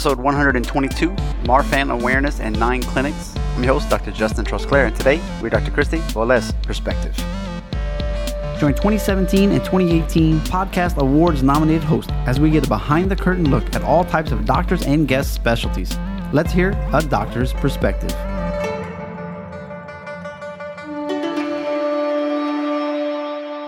[0.00, 1.10] episode 122
[1.44, 3.36] Marfan Awareness and Nine Clinics.
[3.36, 4.10] I'm your host, Dr.
[4.10, 5.70] Justin Trosclair, and today we're Dr.
[5.70, 7.14] Kristi Boles Perspective.
[8.58, 13.50] Join 2017 and 2018 Podcast Awards nominated host as we get a behind the curtain
[13.50, 15.94] look at all types of doctors and guest specialties.
[16.32, 18.10] Let's hear a doctor's perspective.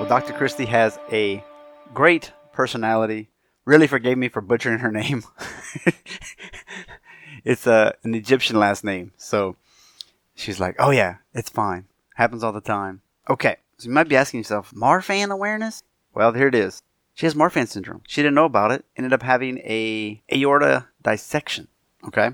[0.01, 0.33] Well, Dr.
[0.33, 1.45] Kristi has a
[1.93, 3.32] great personality.
[3.65, 5.23] Really forgave me for butchering her name.
[7.45, 9.13] it's a, an Egyptian last name.
[9.17, 9.57] So
[10.35, 11.87] she's like, oh, yeah, it's fine.
[12.15, 13.03] Happens all the time.
[13.29, 13.57] Okay.
[13.79, 15.83] So you might be asking yourself, Marfan awareness?
[16.15, 16.83] Well, here it is.
[17.15, 18.03] She has Marfan syndrome.
[18.07, 18.85] She didn't know about it.
[18.97, 21.69] Ended up having a aorta dissection.
[22.07, 22.31] Okay.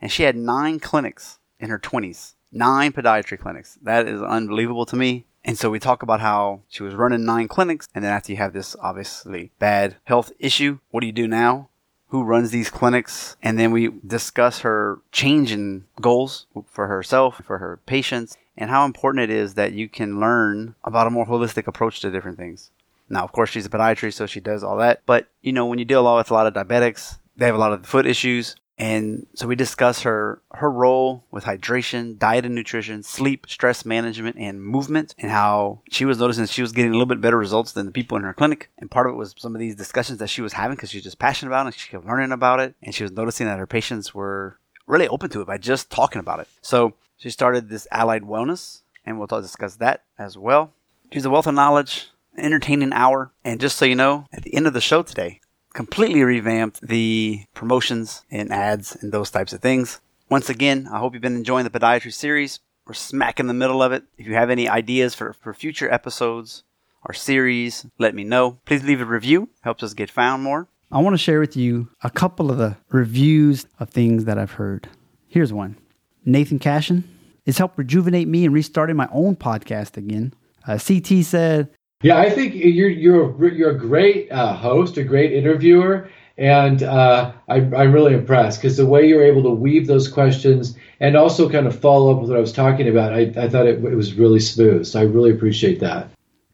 [0.00, 2.34] And she had nine clinics in her 20s.
[2.52, 3.78] Nine podiatry clinics.
[3.82, 5.26] That is unbelievable to me.
[5.46, 8.38] And so we talk about how she was running nine clinics, and then after you
[8.38, 11.68] have this obviously bad health issue, what do you do now?
[12.08, 13.36] Who runs these clinics?
[13.40, 18.84] And then we discuss her change in goals for herself, for her patients, and how
[18.84, 22.72] important it is that you can learn about a more holistic approach to different things.
[23.08, 25.02] Now, of course, she's a podiatrist, so she does all that.
[25.06, 27.72] But, you know, when you deal with a lot of diabetics, they have a lot
[27.72, 28.56] of foot issues.
[28.78, 34.36] And so we discuss her her role with hydration, diet and nutrition, sleep, stress management,
[34.38, 37.72] and movement, and how she was noticing she was getting a little bit better results
[37.72, 38.70] than the people in her clinic.
[38.78, 40.98] And part of it was some of these discussions that she was having because she
[40.98, 43.46] was just passionate about it, and she kept learning about it, and she was noticing
[43.46, 46.48] that her patients were really open to it by just talking about it.
[46.60, 50.72] So she started this allied wellness, and we'll talk, discuss that as well.
[51.12, 54.66] She's a wealth of knowledge, entertaining hour, and just so you know, at the end
[54.66, 55.40] of the show today,
[55.76, 60.00] completely revamped the promotions and ads and those types of things.
[60.30, 62.60] Once again, I hope you've been enjoying the podiatry series.
[62.86, 64.04] We're smack in the middle of it.
[64.16, 66.64] If you have any ideas for, for future episodes
[67.04, 68.58] or series, let me know.
[68.64, 70.66] Please leave a review, helps us get found more.
[70.90, 74.52] I want to share with you a couple of the reviews of things that I've
[74.52, 74.88] heard.
[75.28, 75.76] Here's one
[76.24, 77.04] Nathan Cashin.
[77.44, 80.32] It's helped rejuvenate me and restarting my own podcast again.
[80.66, 81.68] Uh, CT said,
[82.02, 87.32] yeah, I think you're you're you're a great uh, host, a great interviewer, and uh,
[87.48, 91.48] I, I'm really impressed because the way you're able to weave those questions and also
[91.48, 93.96] kind of follow up with what I was talking about, I, I thought it, it
[93.96, 94.86] was really smooth.
[94.86, 96.10] So I really appreciate that.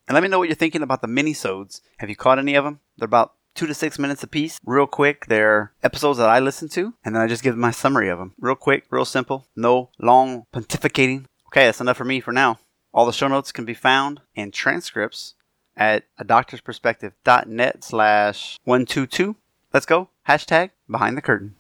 [0.09, 1.81] And let me know what you're thinking about the mini-sodes.
[1.99, 2.81] Have you caught any of them?
[2.99, 5.27] They're about two to six minutes a piece, real quick.
[5.27, 8.35] They're episodes that I listen to, and then I just give my summary of them,
[8.39, 11.27] real quick, real simple, no long pontificating.
[11.49, 12.59] Okay, that's enough for me for now.
[12.95, 15.35] All the show notes can be found and transcripts
[15.75, 19.35] at a doctor's perspective.net slash 122.
[19.73, 20.11] Let's go.
[20.29, 21.55] Hashtag behind the curtain.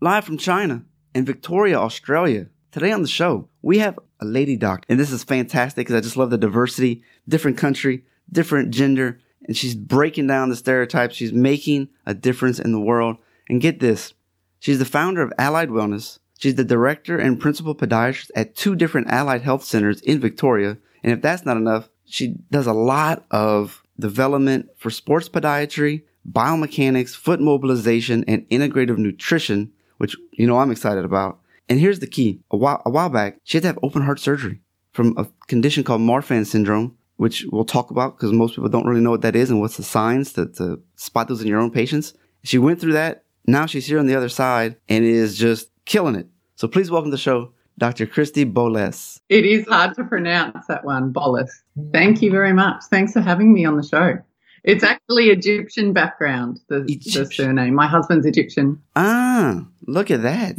[0.00, 0.82] Live from China
[1.14, 2.48] in Victoria, Australia.
[2.72, 4.86] Today on the show, we have a lady doctor.
[4.88, 9.20] And this is fantastic because I just love the diversity, different country, different gender.
[9.46, 11.14] And she's breaking down the stereotypes.
[11.14, 13.18] She's making a difference in the world.
[13.48, 14.14] And get this,
[14.64, 19.08] she's the founder of Allied Wellness, She's the director and principal podiatrist at two different
[19.08, 20.76] allied health centers in Victoria.
[21.02, 27.16] And if that's not enough, she does a lot of development for sports podiatry, biomechanics,
[27.16, 31.40] foot mobilization, and integrative nutrition, which, you know, I'm excited about.
[31.68, 32.40] And here's the key.
[32.50, 34.60] A while, a while back, she had to have open heart surgery
[34.92, 39.00] from a condition called Marfan syndrome, which we'll talk about because most people don't really
[39.00, 41.70] know what that is and what's the signs to, to spot those in your own
[41.70, 42.12] patients.
[42.42, 43.23] She went through that.
[43.46, 46.26] Now she's here on the other side and is just killing it.
[46.56, 48.06] So please welcome to the show, Dr.
[48.06, 49.20] Kristi Boles.
[49.28, 51.50] It is hard to pronounce that one, Boles.
[51.92, 52.84] Thank you very much.
[52.90, 54.18] Thanks for having me on the show.
[54.62, 57.24] It's actually Egyptian background, the, Egyptian.
[57.24, 57.74] the surname.
[57.74, 58.80] My husband's Egyptian.
[58.96, 60.56] Ah, look at that.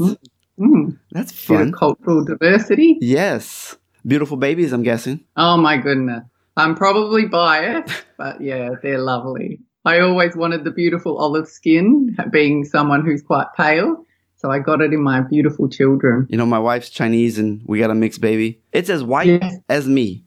[0.59, 0.99] Mm.
[1.11, 1.71] That's fun.
[1.71, 2.99] cultural diversity.
[3.01, 3.77] Yes.
[4.05, 5.23] Beautiful babies, I'm guessing.
[5.35, 6.23] Oh, my goodness.
[6.55, 9.59] I'm probably biased, but yeah, they're lovely.
[9.85, 14.03] I always wanted the beautiful olive skin, being someone who's quite pale.
[14.37, 16.27] So I got it in my beautiful children.
[16.29, 18.61] You know, my wife's Chinese and we got a mixed baby.
[18.71, 19.55] It's as white yes.
[19.69, 20.23] as me.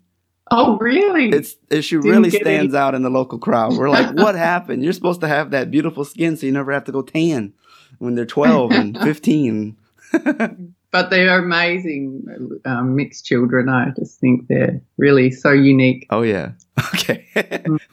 [0.50, 1.28] Oh, really?
[1.28, 3.76] It's it, she Didn't really stands any- out in the local crowd.
[3.76, 4.82] We're like, what happened?
[4.82, 7.52] You're supposed to have that beautiful skin so you never have to go tan
[7.98, 9.76] when they're 12 and 15.
[10.90, 12.24] but they're amazing
[12.64, 13.68] um, mixed children.
[13.68, 16.06] I just think they're really so unique.
[16.10, 16.52] Oh, yeah.
[16.94, 17.26] Okay.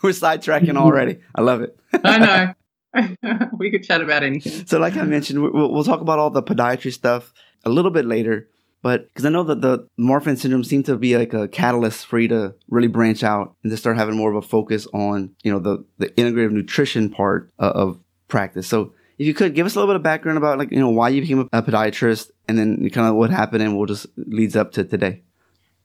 [0.03, 1.19] We're sidetracking already.
[1.33, 1.77] I love it.
[2.03, 2.53] I know.
[3.57, 4.65] we could chat about anything.
[4.67, 7.33] So, like I mentioned, we'll, we'll talk about all the podiatry stuff
[7.63, 8.47] a little bit later.
[8.81, 12.19] But because I know that the Marfan syndrome seemed to be like a catalyst for
[12.19, 15.51] you to really branch out and to start having more of a focus on, you
[15.51, 18.67] know, the, the integrative nutrition part uh, of practice.
[18.67, 20.89] So if you could give us a little bit of background about like, you know,
[20.89, 24.55] why you became a, podiatrist and then kind of what happened and we'll just leads
[24.55, 25.21] up to today.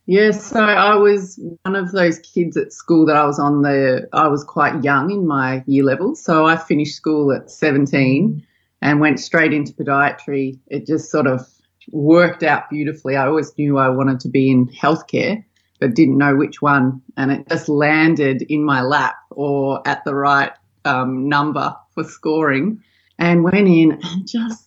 [0.07, 4.09] Yeah, so I was one of those kids at school that I was on the,
[4.13, 6.17] I was quite young in my year level.
[6.17, 8.45] So I finished school at 17
[8.83, 10.59] and went straight into podiatry.
[10.67, 11.49] It just sort of
[11.93, 13.15] worked out beautifully.
[13.15, 15.45] I always knew I wanted to be in healthcare,
[15.79, 17.03] but didn't know which one.
[17.17, 20.51] And it just landed in my lap or at the right
[20.85, 22.83] um, number for scoring
[23.21, 24.67] and went in and just,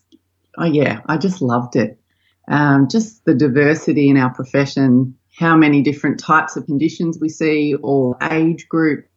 [0.57, 1.99] oh yeah, I just loved it.
[2.47, 7.73] Um, just the diversity in our profession, how many different types of conditions we see,
[7.81, 9.07] or age group.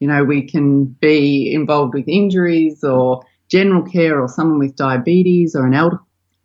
[0.00, 5.54] You know, we can be involved with injuries or general care or someone with diabetes
[5.54, 6.00] or an elder,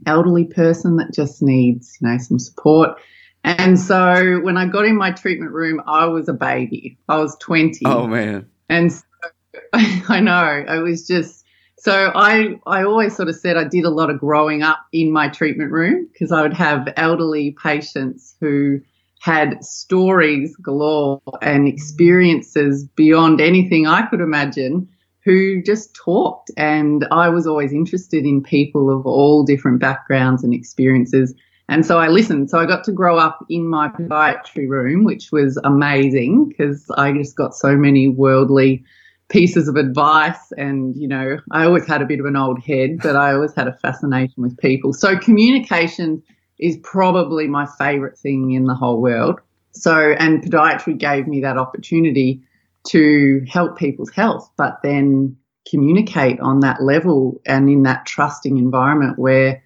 [0.05, 2.99] elderly person that just needs, you know, some support.
[3.43, 6.99] And so when I got in my treatment room, I was a baby.
[7.09, 7.85] I was 20.
[7.85, 8.47] Oh, man.
[8.69, 9.01] And so,
[9.73, 11.45] I know, I was just,
[11.79, 15.11] so I, I always sort of said I did a lot of growing up in
[15.11, 18.81] my treatment room because I would have elderly patients who
[19.19, 24.87] had stories galore and experiences beyond anything I could imagine
[25.23, 26.49] who just talked.
[26.57, 31.33] And I was always interested in people of all different backgrounds and experiences.
[31.69, 32.49] And so I listened.
[32.49, 37.11] So I got to grow up in my podiatry room, which was amazing because I
[37.11, 38.85] just got so many worldly
[39.29, 40.51] pieces of advice.
[40.57, 43.53] And, you know, I always had a bit of an old head, but I always
[43.53, 44.93] had a fascination with people.
[44.93, 46.23] So communication
[46.59, 49.39] is probably my favorite thing in the whole world.
[49.71, 52.41] So, and podiatry gave me that opportunity
[52.87, 55.37] to help people's health, but then
[55.69, 59.61] communicate on that level and in that trusting environment where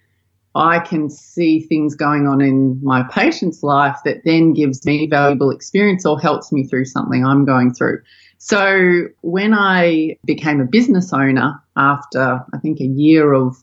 [0.55, 5.49] I can see things going on in my patient's life that then gives me valuable
[5.49, 8.01] experience or helps me through something I'm going through.
[8.43, 13.55] So when I became a business owner after I think a year of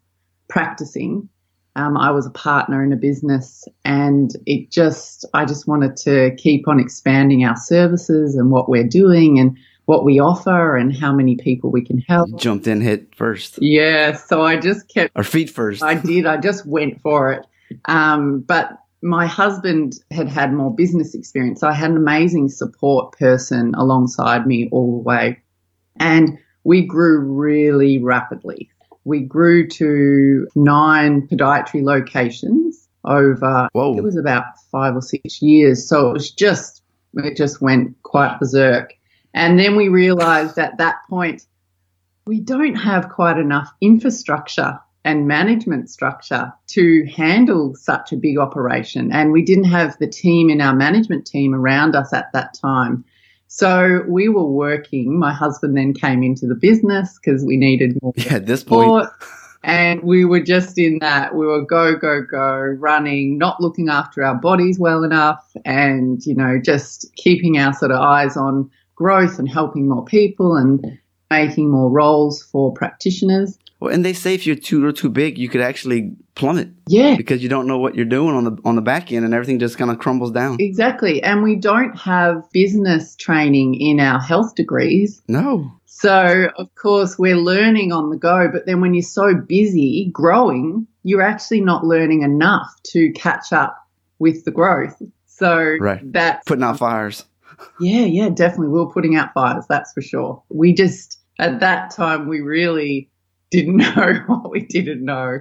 [0.47, 1.29] practicing,
[1.75, 6.33] um, I was a partner in a business and it just, I just wanted to
[6.37, 11.13] keep on expanding our services and what we're doing and what we offer and how
[11.13, 12.29] many people we can help.
[12.37, 13.59] Jumped in hit first.
[13.61, 14.13] Yeah.
[14.13, 15.11] So I just kept.
[15.17, 15.83] Our feet first.
[15.83, 16.25] I did.
[16.25, 17.45] I just went for it.
[17.87, 21.61] Um, but my husband had had more business experience.
[21.61, 25.41] So I had an amazing support person alongside me all the way.
[26.01, 28.71] And we grew really rapidly
[29.09, 33.97] we grew to nine podiatry locations over Whoa.
[33.97, 35.89] it was about five or six years.
[35.89, 36.83] So it was just
[37.15, 38.93] it just went quite berserk.
[39.33, 41.47] And then we realized at that point
[42.27, 49.11] we don't have quite enough infrastructure and management structure to handle such a big operation.
[49.11, 53.07] And we didn't have the team in our management team around us at that time.
[53.47, 55.19] So we were working.
[55.19, 59.09] My husband then came into the business because we needed more yeah, at this point.
[59.65, 61.35] And we were just in that.
[61.35, 66.35] We were go, go, go, running, not looking after our bodies well enough, and, you
[66.35, 70.99] know, just keeping our sort of eyes on growth and helping more people and
[71.31, 73.59] making more roles for practitioners.
[73.81, 76.71] Well, and they say if you're too or too big, you could actually plummet.
[76.89, 77.17] Yeah.
[77.17, 79.59] Because you don't know what you're doing on the on the back end and everything
[79.59, 80.57] just kind of crumbles down.
[80.59, 81.23] Exactly.
[81.23, 85.23] And we don't have business training in our health degrees.
[85.29, 85.73] No.
[85.87, 90.87] So, of course, we're learning on the go, but then when you're so busy growing,
[91.03, 93.77] you're actually not learning enough to catch up
[94.21, 95.01] with the growth.
[95.27, 96.01] So, right.
[96.13, 97.25] that's putting out fires.
[97.81, 98.69] Yeah, yeah, definitely.
[98.69, 100.41] We were putting out fires, that's for sure.
[100.51, 103.11] We just, at that time, we really
[103.51, 105.41] didn't know what we didn't know.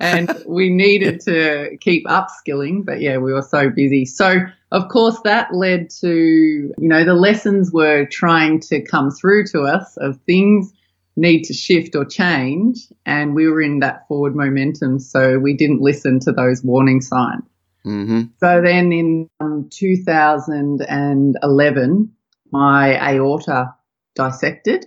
[0.00, 4.04] And we needed to keep upskilling, but yeah, we were so busy.
[4.04, 4.36] So,
[4.70, 9.62] of course, that led to, you know, the lessons were trying to come through to
[9.62, 10.72] us of things
[11.16, 12.86] need to shift or change.
[13.04, 15.00] And we were in that forward momentum.
[15.00, 17.42] So we didn't listen to those warning signs.
[17.84, 18.22] Mm-hmm.
[18.38, 22.12] So then in um, 2011,
[22.50, 23.74] my aorta
[24.14, 24.86] dissected.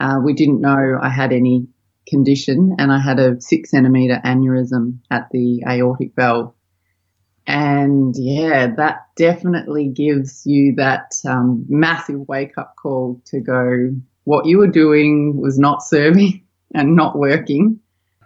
[0.00, 1.68] Uh, we didn't know I had any
[2.08, 6.54] condition and I had a six centimeter aneurysm at the aortic valve.
[7.46, 13.90] And yeah, that definitely gives you that um, massive wake up call to go,
[14.24, 16.42] what you were doing was not serving
[16.74, 17.80] and not working.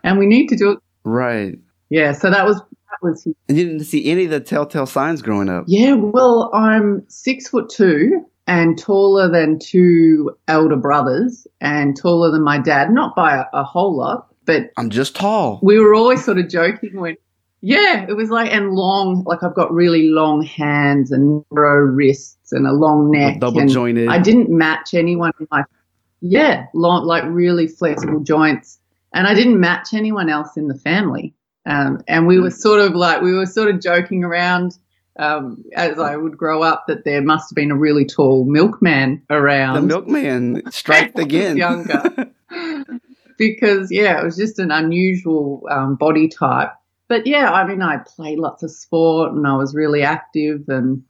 [0.04, 0.78] And we need to do it.
[1.04, 1.58] Right.
[1.90, 2.12] Yeah.
[2.12, 3.26] So that was, that was.
[3.48, 5.64] And you didn't see any of the telltale signs growing up.
[5.66, 5.94] Yeah.
[5.94, 12.58] Well, I'm six foot two and taller than two elder brothers and taller than my
[12.58, 15.60] dad, not by a, a, whole lot, but I'm just tall.
[15.62, 17.18] We were always sort of joking when,
[17.60, 22.50] yeah, it was like, and long, like I've got really long hands and narrow wrists
[22.52, 23.38] and a long neck.
[23.38, 24.08] Double jointed.
[24.08, 25.62] I didn't match anyone in my,
[26.22, 28.78] yeah, long, like really flexible joints.
[29.12, 31.34] And I didn't match anyone else in the family.
[31.66, 34.78] Um, and we were sort of like, we were sort of joking around
[35.18, 39.22] um, as I would grow up that there must have been a really tall milkman
[39.30, 39.74] around.
[39.74, 41.56] The milkman striked again.
[41.56, 42.30] younger.
[43.38, 46.72] because, yeah, it was just an unusual um, body type.
[47.08, 51.02] But yeah, I mean, I played lots of sport and I was really active and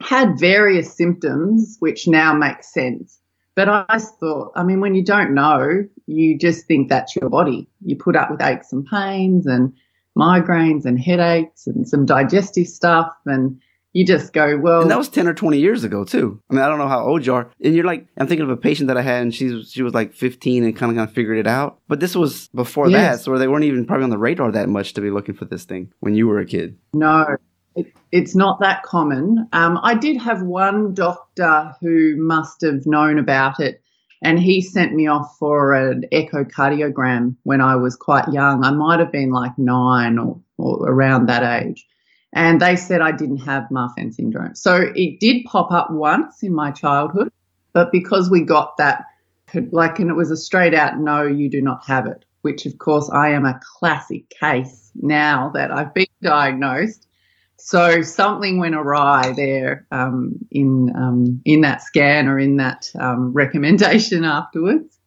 [0.00, 3.20] had various symptoms, which now makes sense.
[3.54, 7.68] But I thought, I mean, when you don't know, you just think that's your body.
[7.84, 9.72] You put up with aches and pains and
[10.16, 13.60] migraines and headaches and some digestive stuff and
[13.94, 14.82] you just go, well.
[14.82, 16.42] And that was 10 or 20 years ago, too.
[16.50, 17.48] I mean, I don't know how old you are.
[17.62, 19.82] And you're like, I'm thinking of a patient that I had and she was, she
[19.82, 21.78] was like 15 and kind of, kind of figured it out.
[21.86, 23.18] But this was before yes.
[23.18, 23.24] that.
[23.24, 25.64] So they weren't even probably on the radar that much to be looking for this
[25.64, 26.76] thing when you were a kid.
[26.92, 27.36] No,
[27.76, 29.48] it, it's not that common.
[29.52, 33.80] Um, I did have one doctor who must have known about it
[34.24, 38.64] and he sent me off for an echocardiogram when I was quite young.
[38.64, 41.86] I might have been like nine or, or around that age.
[42.32, 44.54] And they said I didn't have Marfan syndrome.
[44.54, 47.30] So it did pop up once in my childhood,
[47.74, 49.04] but because we got that,
[49.70, 52.78] like, and it was a straight out no, you do not have it, which of
[52.78, 57.06] course I am a classic case now that I've been diagnosed.
[57.66, 63.32] So something went awry there um, in um, in that scan or in that um,
[63.32, 64.98] recommendation afterwards.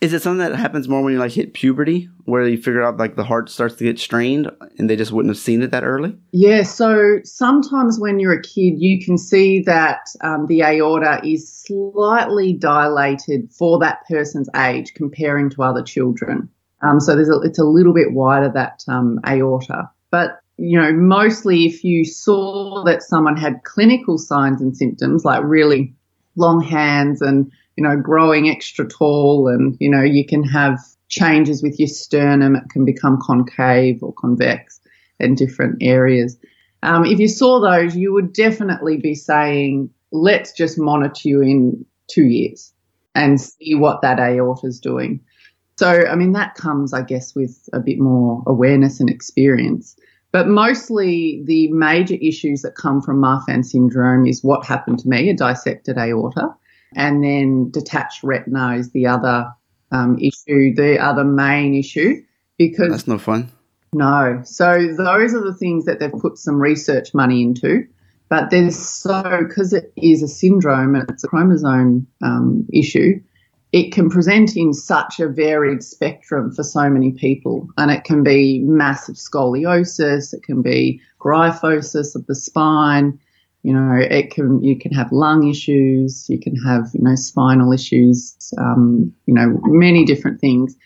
[0.00, 2.96] Is it something that happens more when you like hit puberty, where you figure out
[2.96, 5.84] like the heart starts to get strained, and they just wouldn't have seen it that
[5.84, 6.16] early?
[6.32, 6.64] Yeah.
[6.64, 12.52] So sometimes when you're a kid, you can see that um, the aorta is slightly
[12.52, 16.48] dilated for that person's age, comparing to other children.
[16.80, 20.92] Um, so there's a, it's a little bit wider that um, aorta, but you know,
[20.92, 25.92] mostly if you saw that someone had clinical signs and symptoms like really
[26.36, 30.78] long hands and, you know, growing extra tall and, you know, you can have
[31.08, 32.54] changes with your sternum.
[32.54, 34.80] It can become concave or convex
[35.18, 36.38] in different areas.
[36.84, 41.84] Um, if you saw those, you would definitely be saying, let's just monitor you in
[42.08, 42.72] two years
[43.16, 45.20] and see what that aorta is doing.
[45.76, 49.96] So, I mean, that comes, I guess, with a bit more awareness and experience.
[50.32, 55.28] But mostly the major issues that come from Marfan syndrome is what happened to me,
[55.28, 56.48] a dissected aorta,
[56.94, 59.52] and then detached retina is the other
[59.92, 62.22] um, issue, the other main issue.
[62.58, 63.52] Because that's not fun.
[63.92, 64.40] No.
[64.44, 67.86] So those are the things that they've put some research money into.
[68.30, 73.20] But there's so, because it is a syndrome and it's a chromosome um, issue,
[73.72, 77.68] it can present in such a varied spectrum for so many people.
[77.78, 83.18] And it can be massive scoliosis, it can be kyphosis of the spine,
[83.62, 87.72] you know, it can you can have lung issues, you can have you know spinal
[87.72, 90.76] issues, um, you know, many different things.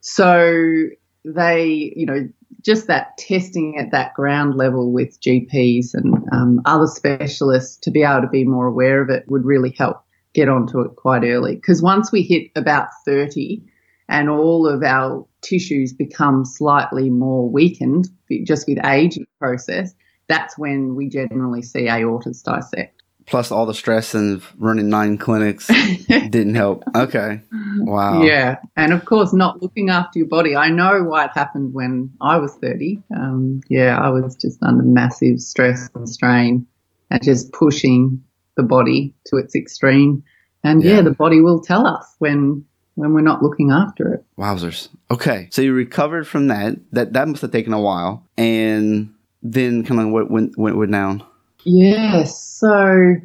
[0.00, 0.84] So
[1.24, 2.28] they, you know,
[2.62, 8.02] just that testing at that ground level with GPs and um, other specialists to be
[8.02, 10.05] able to be more aware of it would really help
[10.36, 11.56] get onto it quite early.
[11.56, 13.62] Because once we hit about 30
[14.08, 18.08] and all of our tissues become slightly more weakened
[18.44, 19.94] just with aging process,
[20.28, 23.02] that's when we generally see aortas dissect.
[23.24, 25.66] Plus, all the stress and running nine clinics
[26.06, 26.84] didn't help.
[26.94, 27.40] Okay.
[27.78, 28.22] Wow.
[28.22, 28.58] Yeah.
[28.76, 30.54] And of course, not looking after your body.
[30.54, 33.02] I know why it happened when I was 30.
[33.16, 36.68] Um, yeah, I was just under massive stress and strain
[37.10, 38.22] and just pushing
[38.56, 40.22] the body to its extreme.
[40.64, 40.96] And yeah.
[40.96, 42.64] yeah, the body will tell us when
[42.96, 44.24] when we're not looking after it.
[44.38, 44.88] Wowzers.
[45.10, 45.48] Okay.
[45.52, 46.76] So you recovered from that.
[46.92, 48.26] That that must have taken a while.
[48.36, 51.22] And then kind of what went went, went down?
[51.64, 52.42] Yes.
[52.42, 53.16] So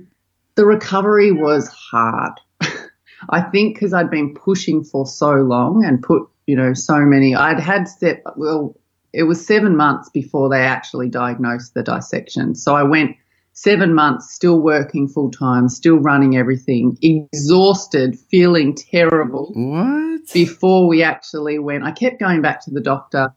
[0.55, 2.33] the recovery was hard.
[3.29, 7.35] I think because I'd been pushing for so long and put, you know, so many.
[7.35, 8.23] I'd had step.
[8.35, 8.75] Well,
[9.13, 12.55] it was seven months before they actually diagnosed the dissection.
[12.55, 13.15] So I went
[13.61, 19.51] seven months still working full time, still running everything, exhausted, feeling terrible.
[19.53, 20.33] What?
[20.33, 23.33] Before we actually went, I kept going back to the doctor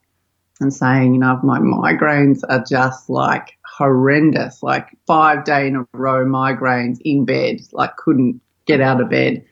[0.61, 5.87] and saying, you know, my migraines are just like horrendous, like five day in a
[5.93, 9.45] row migraines in bed, like couldn't get out of bed.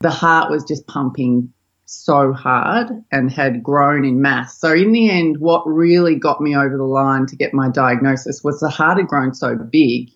[0.00, 1.52] The heart was just pumping
[1.86, 4.58] so hard and had grown in mass.
[4.58, 8.44] So in the end, what really got me over the line to get my diagnosis
[8.44, 10.10] was the heart had grown so big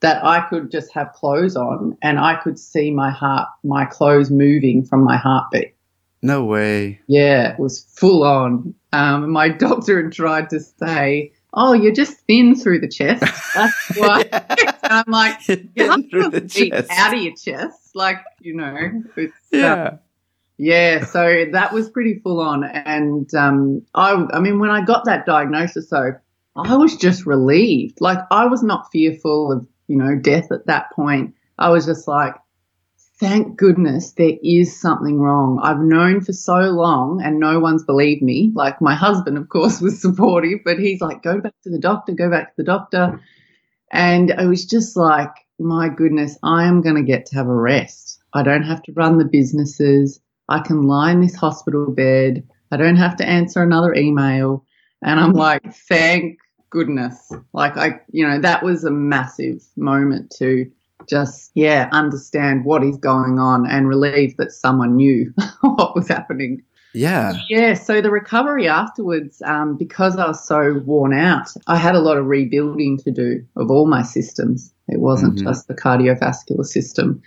[0.00, 4.30] that I could just have clothes on and I could see my heart, my clothes
[4.30, 5.74] moving from my heartbeat.
[6.22, 7.00] No way.
[7.06, 8.74] Yeah, it was full on.
[8.92, 13.22] Um, my doctor had tried to say, "Oh, you're just thin through the chest."
[13.54, 14.24] That's why.
[14.82, 19.02] I'm like, "You have to out of your chest, like you know."
[19.52, 19.82] yeah.
[19.84, 19.98] Um,
[20.58, 22.64] yeah, so that was pretty full on.
[22.64, 26.12] And um, I, I mean, when I got that diagnosis, though,
[26.56, 28.00] I was just relieved.
[28.00, 31.34] Like I was not fearful of, you know, death at that point.
[31.58, 32.34] I was just like,
[33.18, 35.60] thank goodness there is something wrong.
[35.62, 38.52] I've known for so long and no one's believed me.
[38.54, 42.12] Like my husband, of course, was supportive, but he's like, go back to the doctor,
[42.12, 43.20] go back to the doctor.
[43.90, 47.54] And I was just like, my goodness, I am going to get to have a
[47.54, 48.20] rest.
[48.32, 50.20] I don't have to run the businesses.
[50.48, 52.46] I can lie in this hospital bed.
[52.70, 54.64] I don't have to answer another email.
[55.02, 56.38] And I'm like, thank
[56.70, 57.32] goodness.
[57.52, 60.70] Like, I, you know, that was a massive moment to
[61.08, 66.62] just, yeah, understand what is going on and relieved that someone knew what was happening.
[66.94, 67.34] Yeah.
[67.50, 67.74] Yeah.
[67.74, 72.16] So the recovery afterwards, um, because I was so worn out, I had a lot
[72.16, 74.72] of rebuilding to do of all my systems.
[74.88, 75.42] It wasn't Mhm.
[75.44, 77.20] just the cardiovascular system.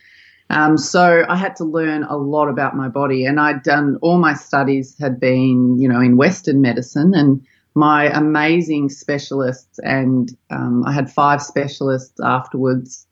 [0.49, 4.17] Um, so I had to learn a lot about my body, and I'd done all
[4.17, 10.83] my studies had been, you know, in Western medicine, and my amazing specialists, and um,
[10.85, 13.05] I had five specialists afterwards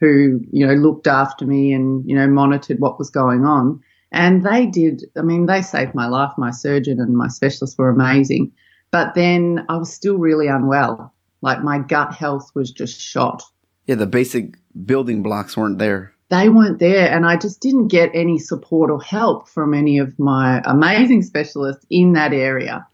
[0.00, 3.82] who, you know, looked after me and you know monitored what was going on.
[4.12, 6.30] And they did, I mean, they saved my life.
[6.38, 8.52] My surgeon and my specialists were amazing.
[8.92, 11.12] But then I was still really unwell.
[11.42, 13.42] Like my gut health was just shot.
[13.86, 14.54] Yeah, the basic
[14.86, 16.13] building blocks weren't there.
[16.34, 17.08] They weren't there.
[17.14, 21.86] And I just didn't get any support or help from any of my amazing specialists
[21.90, 22.84] in that area.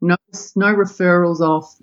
[0.00, 0.16] No,
[0.56, 1.76] no referrals off.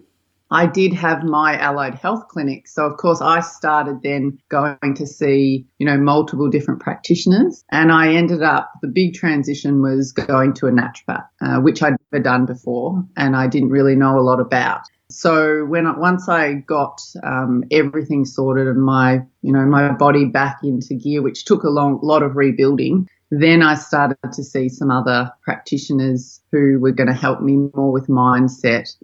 [0.52, 2.68] I did have my allied health clinic.
[2.68, 7.64] So, of course, I started then going to see, you know, multiple different practitioners.
[7.72, 11.96] And I ended up, the big transition was going to a naturopath, uh, which I'd
[12.12, 14.82] never done before and I didn't really know a lot about.
[15.12, 20.58] So when once I got um, everything sorted and my you know my body back
[20.64, 24.90] into gear, which took a long lot of rebuilding, then I started to see some
[24.90, 28.96] other practitioners who were going to help me more with mindset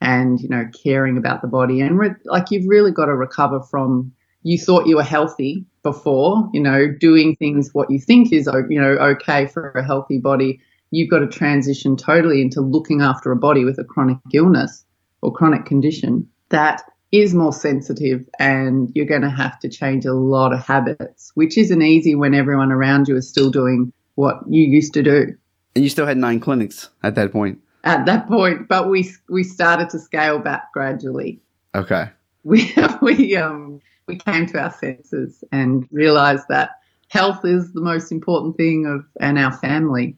[0.00, 1.82] and you know caring about the body.
[1.82, 4.12] And re- like you've really got to recover from
[4.42, 8.80] you thought you were healthy before you know doing things what you think is you
[8.80, 10.58] know okay for a healthy body.
[10.90, 14.86] You've got to transition totally into looking after a body with a chronic illness
[15.22, 20.12] or chronic condition that is more sensitive and you're going to have to change a
[20.12, 24.62] lot of habits which isn't easy when everyone around you is still doing what you
[24.64, 25.26] used to do
[25.74, 27.58] And you still had nine clinics at that point.
[27.84, 31.40] at that point but we we started to scale back gradually
[31.74, 32.08] Okay.
[32.44, 36.70] we we um we came to our senses and realized that
[37.08, 40.16] health is the most important thing of and our family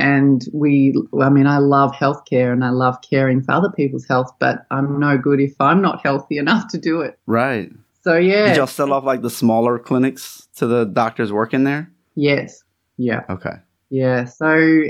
[0.00, 4.32] and we i mean i love healthcare and i love caring for other people's health
[4.38, 7.70] but i'm no good if i'm not healthy enough to do it Right.
[8.02, 11.90] so yeah Did y'all sell off like the smaller clinics to the doctors working there?
[12.14, 12.64] yes
[12.96, 13.56] yeah Okay.
[13.90, 14.82] yeah so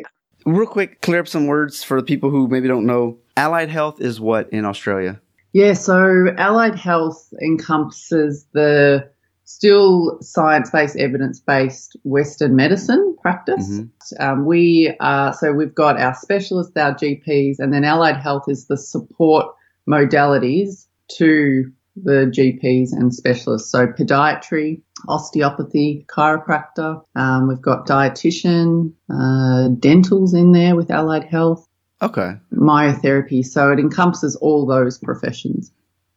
[0.46, 3.18] Real quick, clear up some words for the people who maybe don't know.
[3.36, 5.20] Allied Health is what in Australia?
[5.52, 9.06] Yeah, so allied health encompasses the
[9.54, 13.68] still science based, evidence based Western medicine practice.
[13.68, 13.90] Mhm.
[14.20, 18.66] Um, we are, so we've got our specialists, our GPs, and then allied health is
[18.66, 19.46] the support
[19.88, 20.86] modalities
[21.18, 23.70] to the GPs and specialists.
[23.70, 31.66] So podiatry, osteopathy, chiropractor, um, we've got dietitian, uh, dentals in there with allied health
[32.00, 32.34] Okay.
[32.54, 33.44] myotherapy.
[33.44, 35.72] So it encompasses all those professions.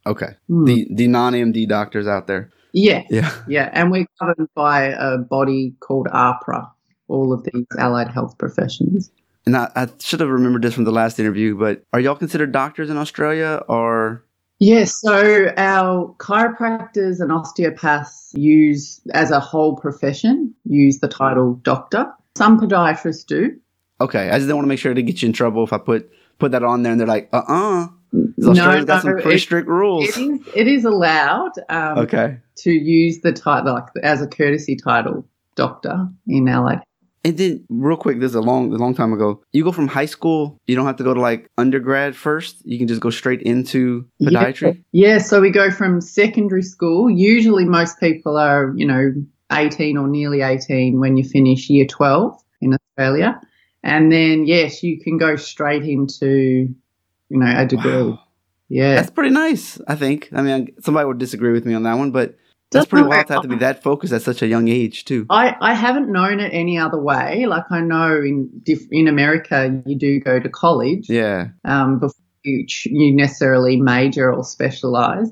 [0.06, 0.36] Okay.
[0.48, 0.66] Hmm.
[0.66, 2.52] The the non MD doctors out there.
[2.74, 3.32] Yeah, Yeah.
[3.48, 3.70] yeah.
[3.74, 6.70] And we're covered by a body called AHPRA,
[7.08, 9.12] all of these allied health professions.
[9.46, 12.52] And I, I should have remembered this from the last interview, but are y'all considered
[12.52, 14.24] doctors in Australia or
[14.60, 22.06] Yes, so our chiropractors and osteopaths use, as a whole profession, use the title doctor.
[22.38, 23.58] Some podiatrists do.
[24.00, 24.30] okay?
[24.30, 26.10] I just didn't want to make sure to get you in trouble if I put
[26.40, 27.88] put that on there and they're like, uh uh
[28.48, 30.10] Australia's got some pretty it- strict rules.
[30.10, 32.38] It is, it is allowed um, Okay.
[32.58, 35.26] to use the title, like as a courtesy title,
[35.56, 36.82] doctor in allied
[37.26, 39.42] And then, real quick, this is a long, a long time ago.
[39.54, 40.60] You go from high school.
[40.68, 42.62] You don't have to go to like undergrad first.
[42.66, 44.84] You can just go straight into podiatry.
[44.92, 45.08] Yeah.
[45.08, 47.10] yeah, so we go from secondary school.
[47.10, 49.14] Usually, most people are, you know,
[49.52, 53.40] 18 or nearly 18 when you finish year 12 in Australia.
[53.84, 56.74] And then, yes, you can go straight into,
[57.30, 57.92] you know, a degree.
[57.92, 58.20] Wow.
[58.74, 58.96] Yeah.
[58.96, 59.80] That's pretty nice.
[59.88, 60.30] I think.
[60.34, 62.36] I mean, somebody would disagree with me on that one, but
[62.72, 65.28] that's pretty wild to have to be that focused at such a young age too.
[65.30, 67.46] I, I haven't known it any other way.
[67.46, 71.50] Like I know in diff- in America you do go to college Yeah.
[71.66, 75.32] um, before you, ch- you necessarily major or specialize.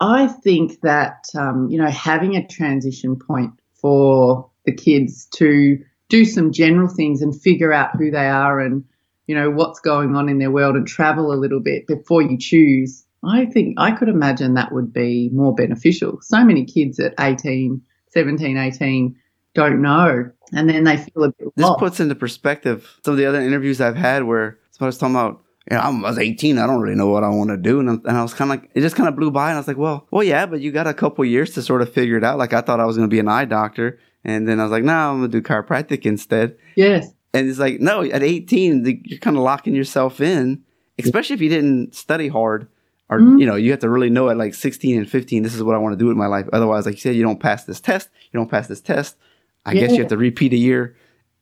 [0.00, 6.24] I think that um, you know having a transition point for the kids to do
[6.24, 8.82] some general things and figure out who they are and
[9.30, 12.36] you know what's going on in their world and travel a little bit before you
[12.36, 16.18] choose I think I could imagine that would be more beneficial.
[16.22, 19.16] So many kids at 18, 17, 18
[19.54, 20.30] don't know.
[20.52, 21.78] And then they feel a bit This lost.
[21.78, 25.76] puts into perspective some of the other interviews I've had where somebody's talking about, you
[25.76, 26.58] know, I was 18.
[26.58, 27.80] I don't really know what I want to do.
[27.80, 29.50] And, and I was kind of like, it just kind of blew by.
[29.50, 31.82] And I was like, well, well, yeah, but you got a couple years to sort
[31.82, 32.38] of figure it out.
[32.38, 33.98] Like I thought I was going to be an eye doctor.
[34.24, 36.56] And then I was like, no, I'm going to do chiropractic instead.
[36.76, 37.12] yes.
[37.32, 40.62] And it's like, no, at 18, the, you're kind of locking yourself in,
[40.98, 42.66] especially if you didn't study hard
[43.08, 43.38] or, Mhm.
[43.40, 45.74] you know, you have to really know at like 16 and 15, this is what
[45.74, 46.46] I want to do with my life.
[46.52, 49.16] Otherwise, like you said, you don't pass this test, you don't pass this test.
[49.64, 50.96] I guess you have to repeat a year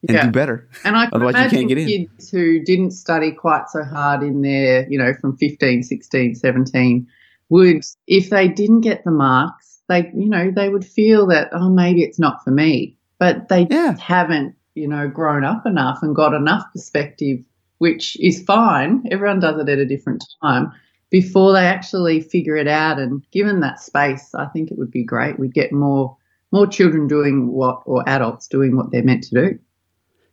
[0.09, 0.27] and Yeah.
[0.27, 0.69] do better.
[0.85, 1.87] And I Otherwise you can't get in.
[1.89, 7.07] kids who didn't study quite so hard in their, you know, from 15, 16, 17
[7.49, 11.71] would, if they didn't get the marks, they, you know, they would feel that, oh,
[11.71, 12.97] maybe it's not for me.
[13.19, 13.97] But they Yeah.
[13.97, 17.41] haven't, you know, grown up enough and got enough perspective,
[17.79, 19.05] which is fine.
[19.11, 20.73] Everyone does it at a different time
[21.11, 22.99] before they actually figure it out.
[22.99, 25.39] And given that space, I think it would be great.
[25.39, 26.17] We'd get more,
[26.53, 29.59] more children doing what, or adults doing what they're meant to do.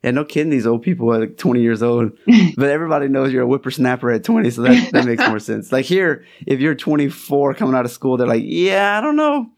[0.04, 0.52] Yeah, no kidding.
[0.52, 2.12] These old people are like 20 years old,
[2.58, 5.72] but everybody knows you're a whippersnapper at 20, so that, that makes more sense.
[5.72, 9.50] Like here, if you're 24 coming out of school, they're like, yeah, I don't know.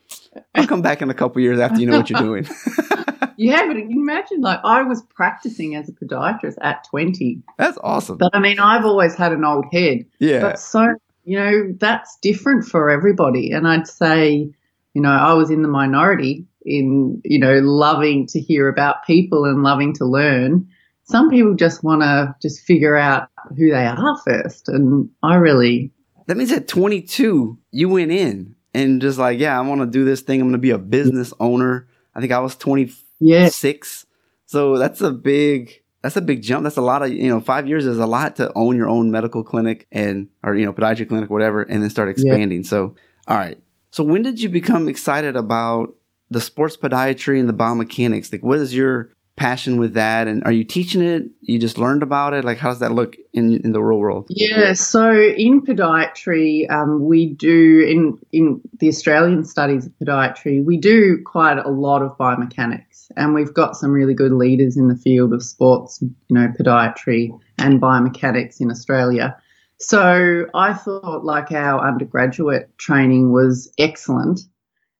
[0.55, 2.47] I'll come back in a couple years after you know what you're doing.
[3.37, 7.41] Yeah, but imagine, like, I was practicing as a podiatrist at 20.
[7.57, 8.17] That's awesome.
[8.17, 10.05] But I mean, I've always had an old head.
[10.19, 10.41] Yeah.
[10.41, 13.51] But so, you know, that's different for everybody.
[13.51, 14.49] And I'd say,
[14.93, 19.45] you know, I was in the minority in, you know, loving to hear about people
[19.45, 20.67] and loving to learn.
[21.03, 24.67] Some people just want to just figure out who they are first.
[24.67, 25.91] And I really,
[26.27, 30.03] That means at 22, you went in and just like, yeah, I want to do
[30.03, 30.41] this thing.
[30.41, 31.87] I'm going to be a business owner.
[32.13, 33.03] I think I was 26.
[33.19, 34.05] Yeah, six
[34.45, 36.63] So that's a big, that's a big jump.
[36.63, 39.11] That's a lot of, you know, five years is a lot to own your own
[39.11, 42.11] medical clinic and, or, you know, podiatry clinic, whatever, and then start Yeah.
[42.11, 42.63] expanding.
[42.63, 42.95] So,
[43.27, 43.59] all right.
[43.91, 45.95] So when did you become excited about
[46.29, 48.31] the sports podiatry and the biomechanics?
[48.31, 50.27] Like, what is your passion with that?
[50.27, 51.25] And are you teaching it?
[51.41, 52.43] You just learned about it?
[52.43, 54.25] Like, how does that look in, in the real world?
[54.29, 60.77] Yeah, so in podiatry, um, we do in in the Australian studies of podiatry, we
[60.77, 64.97] do quite a lot of biomechanics, and we've got some really good leaders in the
[64.97, 69.37] field of sports, you know, podiatry and biomechanics in Australia.
[69.79, 74.41] So I thought like our undergraduate training was excellent.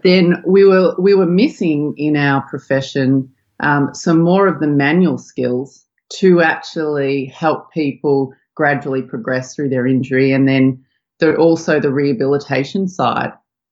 [0.03, 5.17] Then we were we were missing in our profession um, some more of the manual
[5.17, 5.83] skills
[6.19, 10.83] to actually help people gradually progress through their injury and then
[11.19, 13.31] the, also the rehabilitation side.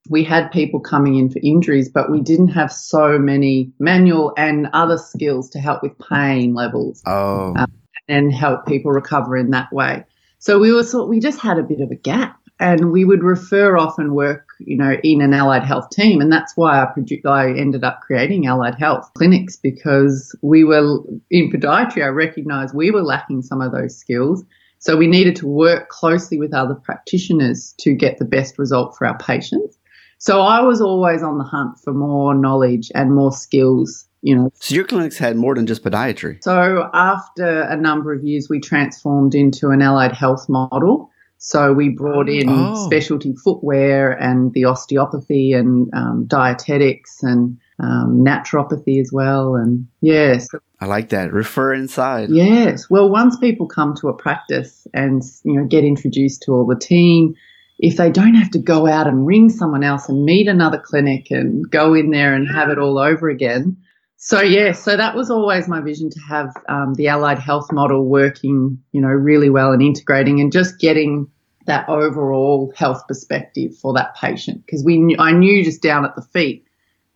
[0.10, 4.68] We had people coming in for injuries, but we didn't have so many manual and
[4.74, 7.72] other skills to help with pain levels Oh, um,
[8.08, 10.04] and help people recover in that way.
[10.40, 13.24] So we were sort we just had a bit of a gap and we would
[13.24, 16.22] refer off and work, you know, in an allied health team.
[16.22, 21.00] And that's why I, produ- I ended up creating allied health clinics because we were
[21.30, 22.04] in podiatry.
[22.04, 24.44] I recognized we were lacking some of those skills.
[24.80, 29.08] So we needed to work closely with other practitioners to get the best result for
[29.08, 29.78] our patients.
[30.18, 34.50] So I was always on the hunt for more knowledge and more skills, you know,
[34.56, 36.44] so your clinics had more than just podiatry.
[36.44, 41.10] so after a number of years, we transformed into an allied health model.
[41.38, 42.86] So we brought in Oh.
[42.88, 49.54] specialty footwear and the osteopathy and um, dietetics and um, naturopathy as well.
[49.56, 50.48] And yes,
[50.80, 51.32] I like that.
[51.34, 52.30] Refer inside.
[52.30, 52.90] yes.
[52.90, 56.80] Well, once people come to a practice and you know get introduced to all the
[56.80, 57.36] team,
[57.78, 61.32] if they don't have to go out and ring someone else and meet another clinic
[61.32, 63.78] and go in there and have it all over again.
[64.18, 68.06] So yeah, so that was always my vision to have um, the allied health model
[68.06, 71.28] working, you know, really well and integrating and just getting
[71.66, 76.16] that overall health perspective for that patient because we knew, I knew just down at
[76.16, 76.66] the feet,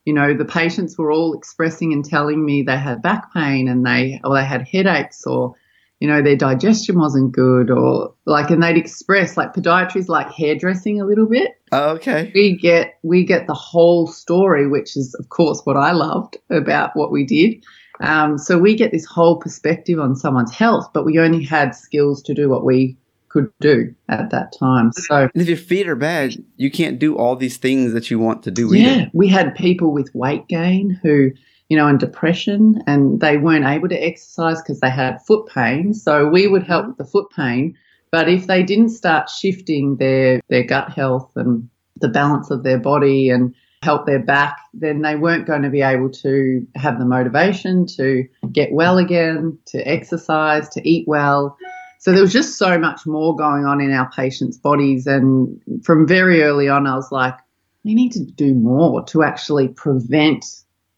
[0.05, 3.85] you know, the patients were all expressing and telling me they had back pain and
[3.85, 5.55] they or they had headaches or
[5.99, 11.01] you know their digestion wasn't good or like and they'd express like podiatry's like hairdressing
[11.01, 12.31] a little bit Oh, okay.
[12.33, 16.91] we get we get the whole story, which is of course what I loved about
[16.95, 17.63] what we did.
[18.01, 22.23] Um, so we get this whole perspective on someone's health, but we only had skills
[22.23, 24.91] to do what we could do at that time.
[24.93, 28.17] So And if your feet are bad, you can't do all these things that you
[28.17, 29.11] want to do yeah, either.
[29.13, 31.31] we had people with weight gain who
[31.69, 35.93] you know, and depression, and they weren't able to exercise because they had foot pain.
[35.93, 37.77] So we would help with the foot pain.
[38.11, 41.69] But if they didn't start shifting their, their gut health and
[42.01, 43.53] the balance of their body and
[43.83, 48.27] help their back, then they weren't going to be able to have the motivation to
[48.51, 51.55] get well again, to exercise, to eat well.
[51.99, 55.05] So there was just so much more going on in our patients' bodies.
[55.05, 57.35] And from very early on, I was like,
[57.83, 60.45] we need to do more to actually prevent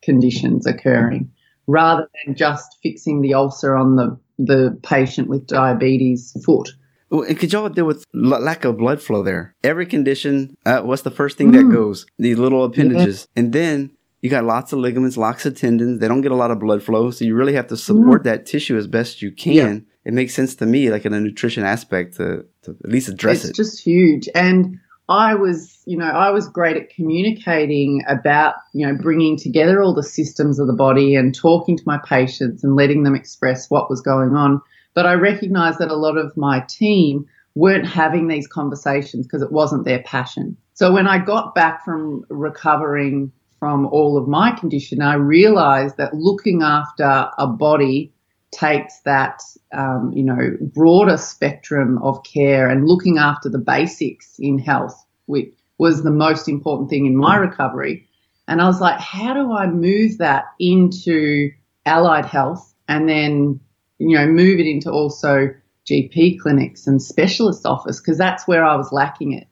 [0.02, 1.32] conditions occurring
[1.68, 6.70] rather than just fixing the ulcer on the, the patient with diabetes foot.
[7.10, 9.56] Well, and could y'all deal with l- lack of blood flow there?
[9.64, 11.58] Every condition, uh, what's the first thing mm.
[11.58, 12.06] that goes?
[12.18, 13.28] These little appendages.
[13.36, 13.42] Yeah.
[13.42, 16.00] And then you got lots of ligaments, lots of tendons.
[16.00, 17.12] They don't get a lot of blood flow.
[17.12, 18.26] So you really have to support mm.
[18.26, 19.54] that tissue as best you can.
[19.54, 19.80] Yeah.
[20.04, 23.38] It makes sense to me, like in a nutrition aspect, to, to at least address
[23.38, 23.50] it's it.
[23.50, 24.30] It's just huge.
[24.34, 24.80] And
[25.12, 29.93] I was, you know, I was great at communicating about, you know, bringing together all
[29.93, 33.89] the systems of the body and talking to my patients and letting them express what
[33.89, 34.62] was going on.
[34.93, 39.52] But I recognized that a lot of my team weren't having these conversations because it
[39.52, 40.56] wasn't their passion.
[40.76, 46.13] So when I got back from recovering from all of my condition, I realized that
[46.13, 48.13] looking after a body
[48.52, 49.42] takes that,
[49.74, 55.54] um, you know, broader spectrum of care and looking after the basics in health, which
[55.78, 58.08] was the most important thing in my recovery.
[58.48, 61.52] And I was like, how do I move that into
[61.86, 63.60] allied health and then,
[63.98, 65.50] you know, move it into also
[65.90, 68.00] GP clinics and specialist office?
[68.00, 69.48] Because that's where I was lacking it.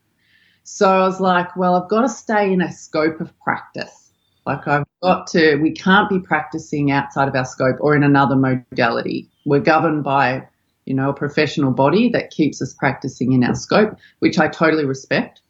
[0.62, 3.99] So I was like, well, I've got to stay in a scope of practice.
[4.46, 8.36] Like I've got to, we can't be practicing outside of our scope or in another
[8.36, 9.30] modality.
[9.44, 10.46] We're governed by,
[10.86, 14.84] you know, a professional body that keeps us practicing in our scope, which I totally
[14.84, 15.40] respect.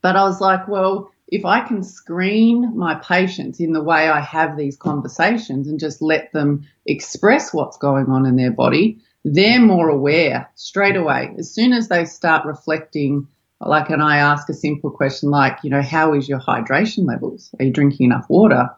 [0.00, 4.20] But I was like, well, if I can screen my patients in the way I
[4.20, 9.60] have these conversations and just let them express what's going on in their body, they're
[9.60, 11.34] more aware straight away.
[11.38, 13.28] As soon as they start reflecting
[13.68, 17.54] like, and I ask a simple question like, you know, how is your hydration levels?
[17.58, 18.68] Are you drinking enough water?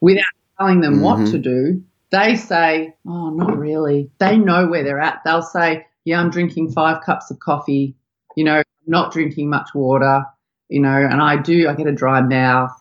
[0.00, 0.24] Without
[0.58, 1.02] telling them mm-hmm.
[1.02, 4.10] what to do, they say, oh, not really.
[4.18, 5.22] They know where they're at.
[5.24, 7.94] They'll say, yeah, I'm drinking five cups of coffee,
[8.36, 10.24] you know, not drinking much water,
[10.68, 12.72] you know, and I do, I get a dry mouth.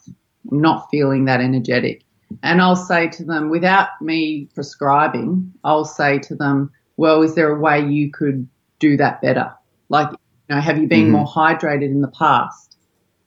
[0.51, 2.03] I'm not feeling that energetic.
[2.43, 7.55] And I'll say to them, without me prescribing, I'll say to them, well, is there
[7.55, 8.47] a way you could
[8.79, 9.53] do that better?
[9.89, 10.09] Like,
[10.51, 11.13] know, have you been mm-hmm.
[11.13, 12.77] more hydrated in the past?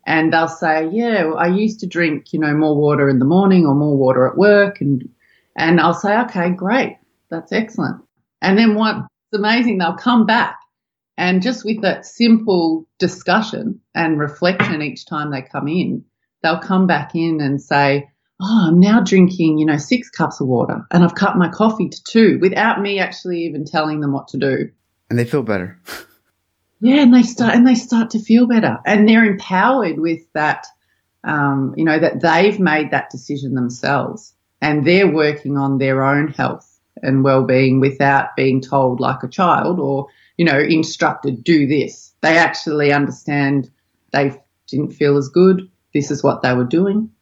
[0.06, 3.66] And they'll say, yeah, I used to drink, you know, more water in the morning
[3.66, 4.80] or more water at work.
[4.80, 5.08] And,
[5.56, 6.98] and I'll say, okay, great.
[7.30, 8.02] That's excellent.
[8.42, 10.58] And then what's amazing, they'll come back
[11.16, 16.04] and just with that simple discussion and reflection each time they come in,
[16.42, 18.10] they'll come back in and say,
[18.40, 21.88] Oh, I'm now drinking, you know, six cups of water and I've cut my coffee
[21.88, 24.70] to two without me actually even telling them what to do.
[25.08, 25.78] And they feel better.
[26.84, 30.66] Yeah, and they start and they start to feel better, and they're empowered with that.
[31.26, 36.28] Um, you know that they've made that decision themselves, and they're working on their own
[36.28, 36.70] health
[37.02, 42.12] and well-being without being told like a child or you know instructed do this.
[42.20, 43.70] They actually understand
[44.12, 45.62] they didn't feel as good.
[45.94, 47.12] This is what they were doing.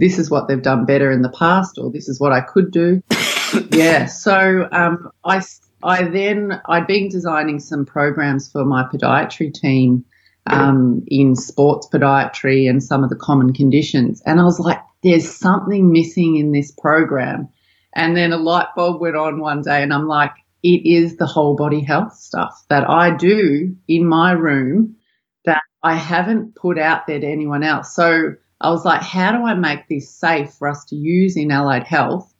[0.00, 2.72] This is what they've done better in the past, or this is what I could
[2.72, 3.00] do.
[3.70, 4.06] yeah.
[4.06, 5.38] So um, I
[5.84, 10.04] I then I'd been designing some programs for my podiatry team
[10.46, 15.30] um, in sports podiatry and some of the common conditions, and I was like, "There's
[15.30, 17.48] something missing in this program."
[17.94, 21.26] And then a light bulb went on one day, and I'm like, "It is the
[21.26, 24.96] whole body health stuff that I do in my room
[25.44, 29.44] that I haven't put out there to anyone else." So I was like, "How do
[29.44, 32.32] I make this safe for us to use in allied health?"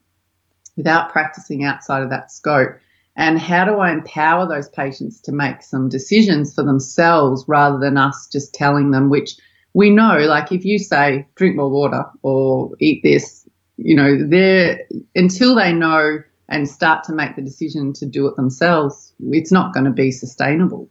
[0.79, 2.77] Without practicing outside of that scope
[3.17, 7.97] and how do I empower those patients to make some decisions for themselves rather than
[7.97, 9.37] us just telling them, which
[9.73, 14.81] we know, like if you say drink more water or eat this, you know, they're
[15.15, 19.73] until they know and start to make the decision to do it themselves, it's not
[19.73, 20.91] going to be sustainable.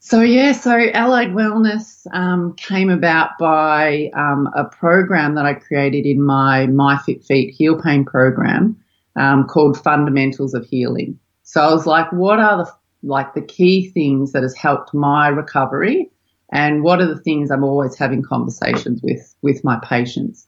[0.00, 6.04] So yeah, so Allied Wellness um, came about by um, a program that I created
[6.04, 8.76] in my My Fit Feet Heal Pain program
[9.16, 11.18] um, called Fundamentals of Healing.
[11.44, 12.70] So I was like, what are the
[13.02, 16.10] like the key things that has helped my recovery
[16.50, 20.46] and what are the things I'm always having conversations with with my patients.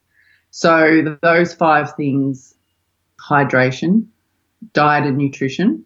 [0.51, 2.55] So those five things
[3.21, 4.07] hydration,
[4.73, 5.85] diet and nutrition,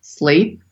[0.00, 0.62] sleep,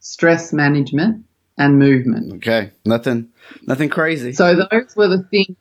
[0.00, 1.24] stress management
[1.58, 2.32] and movement.
[2.34, 2.72] Okay.
[2.84, 3.28] Nothing
[3.62, 4.32] nothing crazy.
[4.32, 5.56] So those were the things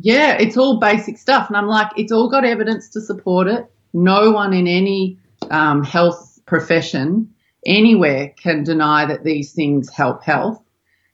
[0.00, 1.48] yeah, it's all basic stuff.
[1.48, 3.66] And I'm like, it's all got evidence to support it.
[3.92, 5.18] No one in any
[5.50, 7.32] um, health profession
[7.66, 10.62] anywhere can deny that these things help health.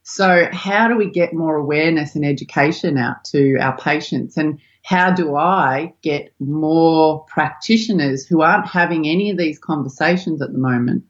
[0.03, 5.11] So how do we get more awareness and education out to our patients and how
[5.11, 11.05] do I get more practitioners who aren't having any of these conversations at the moment?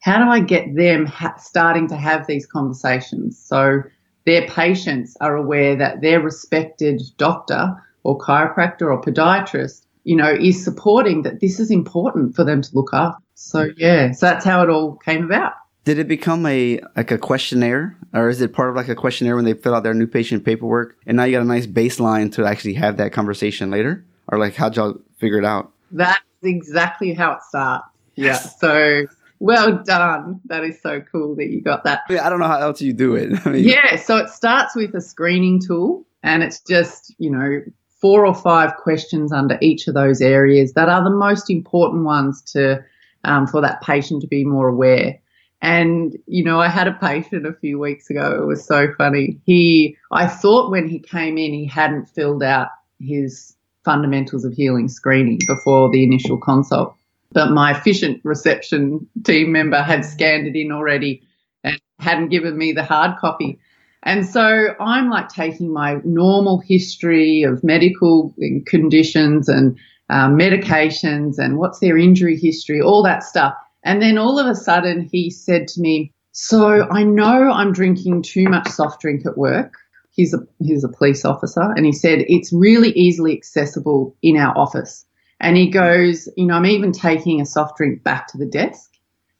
[0.00, 3.38] how do I get them ha- starting to have these conversations?
[3.38, 3.82] So
[4.26, 10.64] their patients are aware that their respected doctor or chiropractor or podiatrist, you know, is
[10.64, 13.22] supporting that this is important for them to look up.
[13.34, 15.52] So yeah, so that's how it all came about.
[15.84, 19.36] Did it become a like a questionnaire, or is it part of like a questionnaire
[19.36, 22.32] when they fill out their new patient paperwork, and now you got a nice baseline
[22.32, 25.72] to actually have that conversation later, or like how'd y'all figure it out?
[25.92, 27.84] That's exactly how it starts.
[28.14, 28.32] Yeah.
[28.32, 29.04] So
[29.40, 30.40] well done.
[30.46, 32.00] That is so cool that you got that.
[32.08, 33.38] I don't know how else you do it.
[33.44, 33.96] I mean, yeah.
[33.96, 37.60] So it starts with a screening tool, and it's just you know
[38.00, 42.42] four or five questions under each of those areas that are the most important ones
[42.42, 42.82] to
[43.24, 45.18] um, for that patient to be more aware.
[45.60, 48.40] And, you know, I had a patient a few weeks ago.
[48.40, 49.40] It was so funny.
[49.44, 52.68] He, I thought when he came in, he hadn't filled out
[53.00, 56.94] his fundamentals of healing screening before the initial consult.
[57.32, 61.22] But my efficient reception team member had scanned it in already
[61.64, 63.58] and hadn't given me the hard copy.
[64.08, 71.58] And so I'm like taking my normal history of medical conditions and um, medications and
[71.58, 73.52] what's their injury history, all that stuff.
[73.84, 78.22] And then all of a sudden he said to me, So I know I'm drinking
[78.22, 79.74] too much soft drink at work.
[80.10, 81.60] He's a, he's a police officer.
[81.76, 85.04] And he said, It's really easily accessible in our office.
[85.38, 88.90] And he goes, You know, I'm even taking a soft drink back to the desk.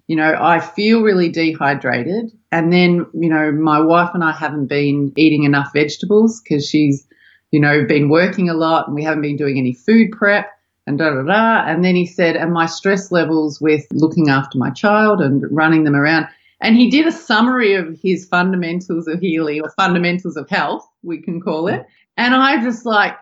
[0.09, 2.33] You know, I feel really dehydrated.
[2.51, 7.07] And then, you know, my wife and I haven't been eating enough vegetables because she's,
[7.51, 10.51] you know, been working a lot and we haven't been doing any food prep
[10.87, 11.71] and da da da.
[11.71, 15.85] And then he said, and my stress levels with looking after my child and running
[15.85, 16.27] them around.
[16.61, 21.23] And he did a summary of his fundamentals of healing or fundamentals of health, we
[21.23, 21.87] can call it.
[22.17, 23.15] And I just like,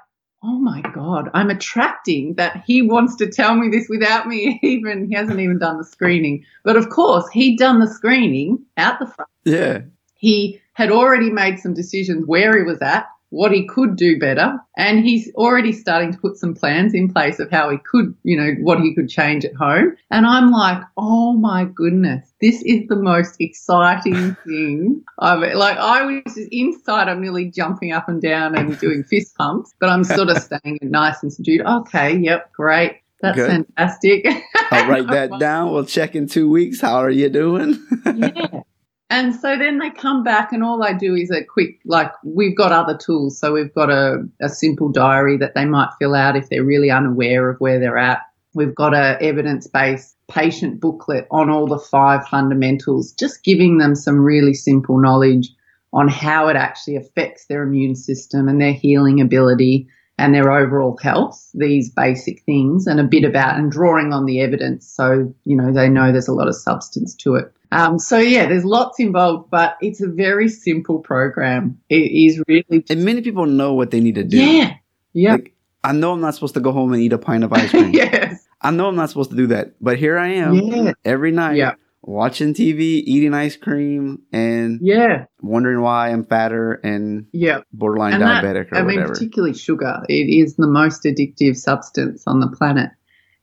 [0.43, 5.09] oh my God, I'm attracting that he wants to tell me this without me even,
[5.09, 6.45] he hasn't even done the screening.
[6.65, 9.31] But of course, he'd done the screening out the front.
[9.45, 9.81] Yeah.
[10.15, 14.59] He had already made some decisions where he was at what he could do better.
[14.77, 18.37] And he's already starting to put some plans in place of how he could, you
[18.37, 19.97] know, what he could change at home.
[20.11, 25.03] And I'm like, oh my goodness, this is the most exciting thing.
[25.19, 29.37] I've, like, I was just inside, I'm nearly jumping up and down and doing fist
[29.37, 31.63] pumps, but I'm sort of staying nice and subdued.
[31.67, 33.01] Okay, yep, great.
[33.23, 33.51] That's Good.
[33.51, 34.27] fantastic.
[34.71, 35.73] I'll write that down.
[35.73, 36.81] We'll check in two weeks.
[36.83, 37.83] How are you doing?
[38.05, 38.61] yeah.
[39.09, 42.57] And so then they come back, and all I do is a quick, like, we've
[42.57, 43.39] got other tools.
[43.39, 46.91] So we've got a, a simple diary that they might fill out if they're really
[46.91, 48.23] unaware of where they're at.
[48.55, 53.95] We've got a evidence based patient booklet on all the five fundamentals, just giving them
[53.95, 55.51] some really simple knowledge
[55.93, 59.87] on how it actually affects their immune system and their healing ability
[60.19, 64.41] and their overall health, these basic things, and a bit about and drawing on the
[64.41, 67.53] evidence so, you know, they know there's a lot of substance to it.
[67.73, 71.81] Um, so yeah, there's lots involved, but it's a very simple program.
[71.89, 74.39] It is really, and many people know what they need to do.
[74.39, 74.75] Yeah,
[75.13, 75.33] yeah.
[75.33, 77.71] Like, I know I'm not supposed to go home and eat a pint of ice
[77.71, 77.91] cream.
[77.95, 78.47] yes.
[78.61, 80.93] I know I'm not supposed to do that, but here I am yeah.
[81.05, 81.57] every night.
[81.57, 81.75] Yeah.
[82.03, 88.23] Watching TV, eating ice cream, and yeah, wondering why I'm fatter and yeah, borderline and
[88.23, 89.03] diabetic that, or I whatever.
[89.07, 90.03] mean, particularly sugar.
[90.09, 92.91] It is the most addictive substance on the planet.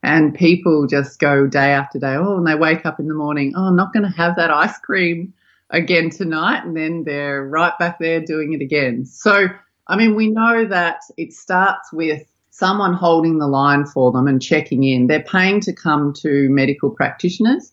[0.03, 3.53] And people just go day after day, oh, and they wake up in the morning,
[3.55, 5.33] oh, I'm not going to have that ice cream
[5.69, 6.65] again tonight.
[6.65, 9.05] And then they're right back there doing it again.
[9.05, 9.47] So,
[9.87, 14.41] I mean, we know that it starts with someone holding the line for them and
[14.41, 15.07] checking in.
[15.07, 17.71] They're paying to come to medical practitioners.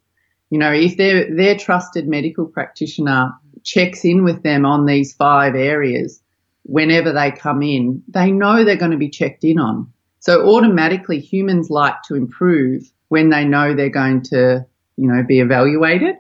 [0.51, 3.33] You know, if their their trusted medical practitioner
[3.65, 6.21] checks in with them on these five areas
[6.63, 9.93] whenever they come in, they know they're going to be checked in on.
[10.21, 14.65] So automatically humans like to improve when they know they're going to,
[14.97, 16.17] you know, be evaluated.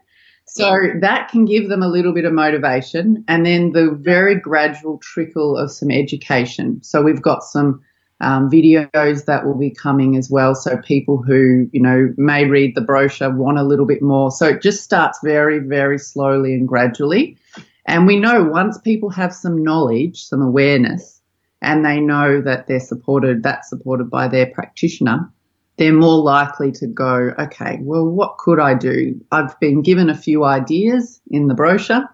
[0.46, 4.98] So that can give them a little bit of motivation and then the very gradual
[4.98, 6.82] trickle of some education.
[6.82, 7.82] So we've got some
[8.20, 10.56] um, videos that will be coming as well.
[10.56, 14.32] So people who, you know, may read the brochure want a little bit more.
[14.32, 17.38] So it just starts very, very slowly and gradually.
[17.86, 21.19] And we know once people have some knowledge, some awareness,
[21.62, 25.30] and they know that they're supported, that's supported by their practitioner,
[25.76, 29.18] they're more likely to go, okay, well, what could I do?
[29.32, 32.04] I've been given a few ideas in the brochure.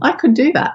[0.00, 0.72] I could do that.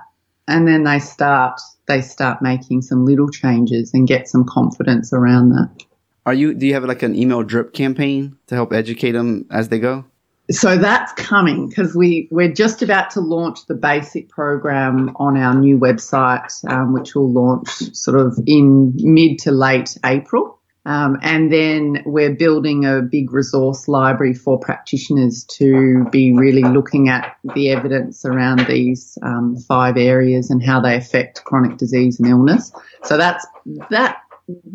[0.48, 5.50] And then they start, they start making some little changes and get some confidence around
[5.50, 5.84] that.
[6.26, 9.70] Are you, do you have like an email drip campaign to help educate them as
[9.70, 10.06] they go?
[10.50, 15.54] So that's coming because we we're just about to launch the basic program on our
[15.54, 20.58] new website, um, which will launch sort of in mid to late April.
[20.86, 27.10] Um, and then we're building a big resource library for practitioners to be really looking
[27.10, 32.30] at the evidence around these um, five areas and how they affect chronic disease and
[32.30, 32.72] illness.
[33.04, 33.46] So that's
[33.90, 34.20] that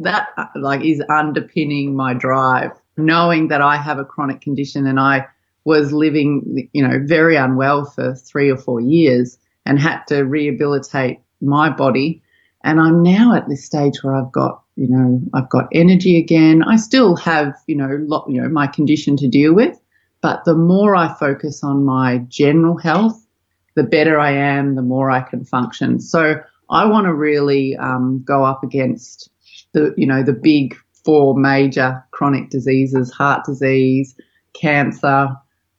[0.00, 5.28] that like is underpinning my drive, knowing that I have a chronic condition and I
[5.64, 11.20] was living, you know, very unwell for three or four years and had to rehabilitate
[11.40, 12.22] my body.
[12.64, 16.62] And I'm now at this stage where I've got you know, I've got energy again.
[16.62, 19.78] I still have, you know, lot, you know, my condition to deal with,
[20.20, 23.26] but the more I focus on my general health,
[23.74, 26.00] the better I am, the more I can function.
[26.00, 26.36] So
[26.70, 29.28] I want to really um, go up against
[29.72, 34.14] the, you know, the big four major chronic diseases: heart disease,
[34.54, 35.28] cancer,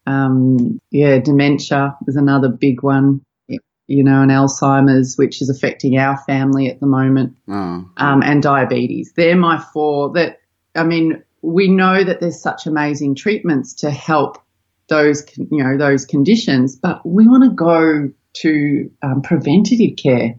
[0.05, 3.21] um, yeah, dementia is another big one
[3.87, 7.89] you know, and Alzheimer's, which is affecting our family at the moment, oh.
[7.97, 9.13] um, and diabetes.
[9.15, 10.39] They're my four that,
[10.75, 14.41] I mean, we know that there's such amazing treatments to help
[14.87, 18.09] those, you know, those conditions, but we want to go
[18.41, 20.35] to um, preventative care.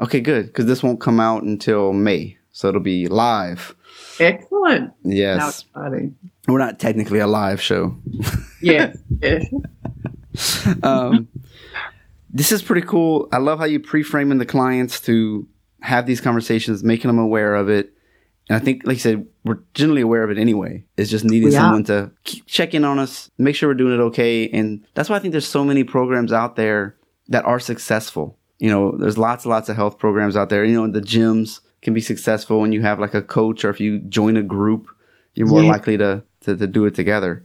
[0.00, 0.46] Okay, good.
[0.46, 2.36] Because this won't come out until May.
[2.52, 3.74] So it'll be live.
[4.18, 4.92] Excellent.
[5.04, 5.64] Yes.
[6.46, 7.96] We're not technically a live show.
[8.62, 8.94] yeah.
[9.20, 9.40] yeah.
[10.82, 11.28] um,
[12.30, 13.28] this is pretty cool.
[13.32, 15.46] I love how you pre-framing the clients to
[15.80, 17.92] have these conversations, making them aware of it.
[18.48, 20.84] And I think, like you said, we're generally aware of it anyway.
[20.96, 22.10] It's just needing someone to
[22.46, 24.48] check in on us, make sure we're doing it okay.
[24.48, 26.96] And that's why I think there's so many programs out there
[27.28, 28.37] that are successful.
[28.58, 30.64] You know, there's lots and lots of health programs out there.
[30.64, 33.80] You know, the gyms can be successful when you have like a coach or if
[33.80, 34.88] you join a group,
[35.34, 35.70] you're more yeah.
[35.70, 37.44] likely to, to, to do it together.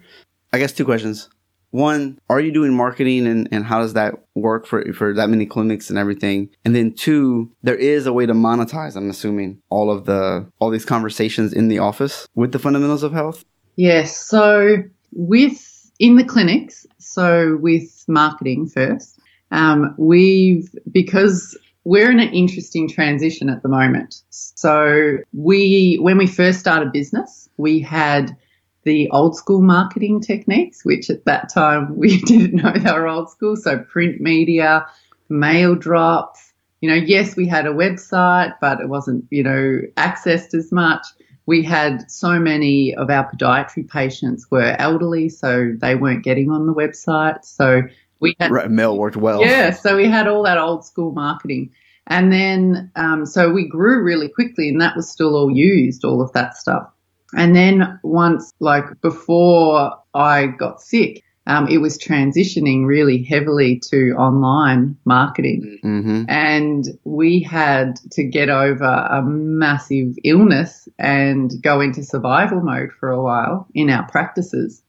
[0.52, 1.30] I guess two questions.
[1.70, 5.48] One, are you doing marketing and, and how does that work for, for that many
[5.48, 6.50] clinics and everything?
[6.64, 10.70] And then two, there is a way to monetize, I'm assuming, all of the, all
[10.70, 13.44] these conversations in the office with the fundamentals of health?
[13.76, 14.16] Yes.
[14.16, 14.84] So
[15.14, 19.20] with, in the clinics, so with marketing first,
[19.54, 24.22] um, we've, because we're in an interesting transition at the moment.
[24.30, 28.36] So we, when we first started business, we had
[28.84, 33.30] the old school marketing techniques, which at that time we didn't know they were old
[33.30, 33.56] school.
[33.56, 34.88] So print media,
[35.30, 36.52] mail drops.
[36.82, 41.06] You know, yes, we had a website, but it wasn't, you know, accessed as much.
[41.46, 46.66] We had so many of our podiatry patients were elderly, so they weren't getting on
[46.66, 47.46] the website.
[47.46, 47.84] So
[48.24, 49.42] we had right, mail worked well.
[49.42, 51.72] Yeah, so we had all that old school marketing.
[52.08, 56.22] And then, um, so we grew really quickly, and that was still all used, all
[56.22, 56.90] of that stuff.
[57.36, 64.12] And then once, like before I got sick, um, it was transitioning really heavily to
[64.12, 65.80] online marketing.
[65.84, 66.24] Mm-hmm.
[66.30, 73.12] And we had to get over a massive illness and go into survival mode for
[73.12, 74.83] a while in our practices.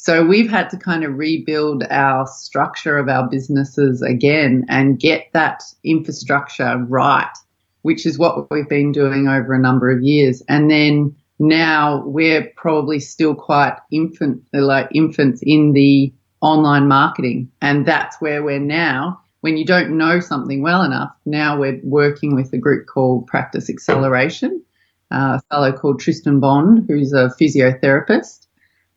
[0.00, 5.26] So we've had to kind of rebuild our structure of our businesses again and get
[5.32, 7.32] that infrastructure right,
[7.82, 10.40] which is what we've been doing over a number of years.
[10.48, 17.50] And then now we're probably still quite infant, like infants in the online marketing.
[17.60, 19.20] And that's where we're now.
[19.40, 23.68] When you don't know something well enough, now we're working with a group called Practice
[23.68, 24.62] Acceleration,
[25.10, 28.46] a fellow called Tristan Bond, who's a physiotherapist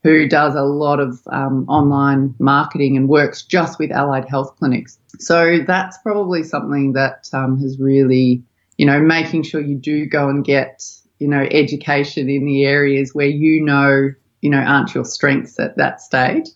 [0.04, 4.98] who does a lot of um, online marketing and works just with allied health clinics.
[5.20, 8.44] So that's probably something that um, has really,
[8.78, 10.84] you know, making sure you do go and get,
[11.20, 14.10] you know, education in the areas where you know,
[14.42, 16.48] you know, aren't your strengths at that stage.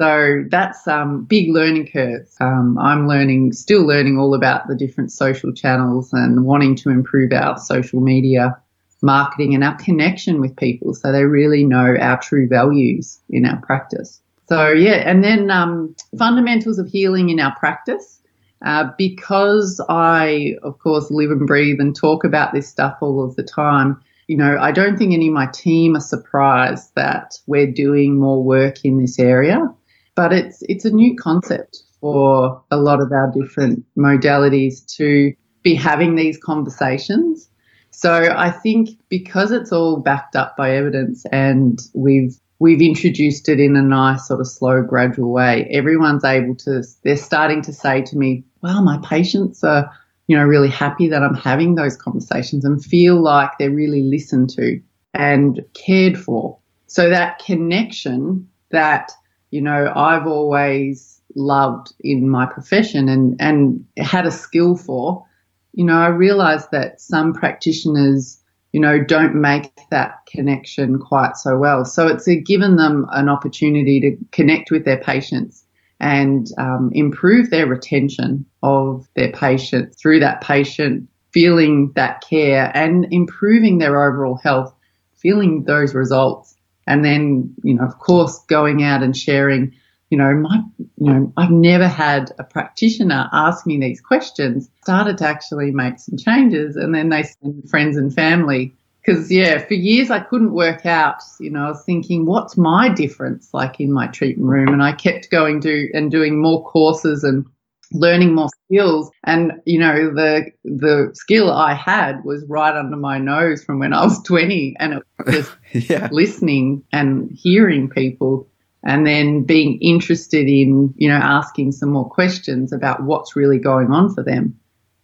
[0.00, 2.28] So that's um, big learning curve.
[2.40, 7.32] Um, I'm learning, still learning all about the different social channels and wanting to improve
[7.32, 8.56] our social media
[9.02, 13.60] marketing and our connection with people so they really know our true values in our
[13.60, 14.20] practice.
[14.48, 18.20] So, yeah, and then um, fundamentals of healing in our practice.
[18.64, 23.34] Uh, because I, of course, live and breathe and talk about this stuff all of
[23.34, 27.72] the time, you know, I don't think any of my team are surprised that we're
[27.72, 29.66] doing more work in this area.
[30.14, 35.32] But it's it's a new concept for a lot of our different modalities to
[35.62, 37.48] be having these conversations.
[37.92, 43.60] So I think because it's all backed up by evidence and we've we've introduced it
[43.60, 48.02] in a nice sort of slow gradual way, everyone's able to they're starting to say
[48.02, 49.90] to me, "Well, my patients are,
[50.26, 54.50] you know, really happy that I'm having those conversations and feel like they're really listened
[54.50, 54.80] to
[55.12, 59.12] and cared for." So that connection that,
[59.50, 65.24] you know, I've always loved in my profession and and had a skill for
[65.72, 68.38] you know, I realize that some practitioners,
[68.72, 71.84] you know, don't make that connection quite so well.
[71.84, 75.64] So it's given them an opportunity to connect with their patients
[76.00, 83.06] and um, improve their retention of their patient through that patient feeling that care and
[83.10, 84.74] improving their overall health,
[85.16, 86.54] feeling those results.
[86.86, 89.74] And then, you know, of course, going out and sharing
[90.12, 90.60] you know, my,
[90.98, 94.68] you know, I've never had a practitioner ask me these questions.
[94.82, 98.74] Started to actually make some changes, and then they send friends and family.
[99.00, 101.22] Because yeah, for years I couldn't work out.
[101.40, 104.68] You know, I was thinking, what's my difference like in my treatment room?
[104.68, 107.46] And I kept going to and doing more courses and
[107.94, 113.18] learning more skills and you know the the skill i had was right under my
[113.18, 115.56] nose from when i was 20 and it was just
[115.90, 116.08] yeah.
[116.10, 118.48] listening and hearing people
[118.84, 123.90] and then being interested in, you know, asking some more questions about what's really going
[123.90, 124.58] on for them.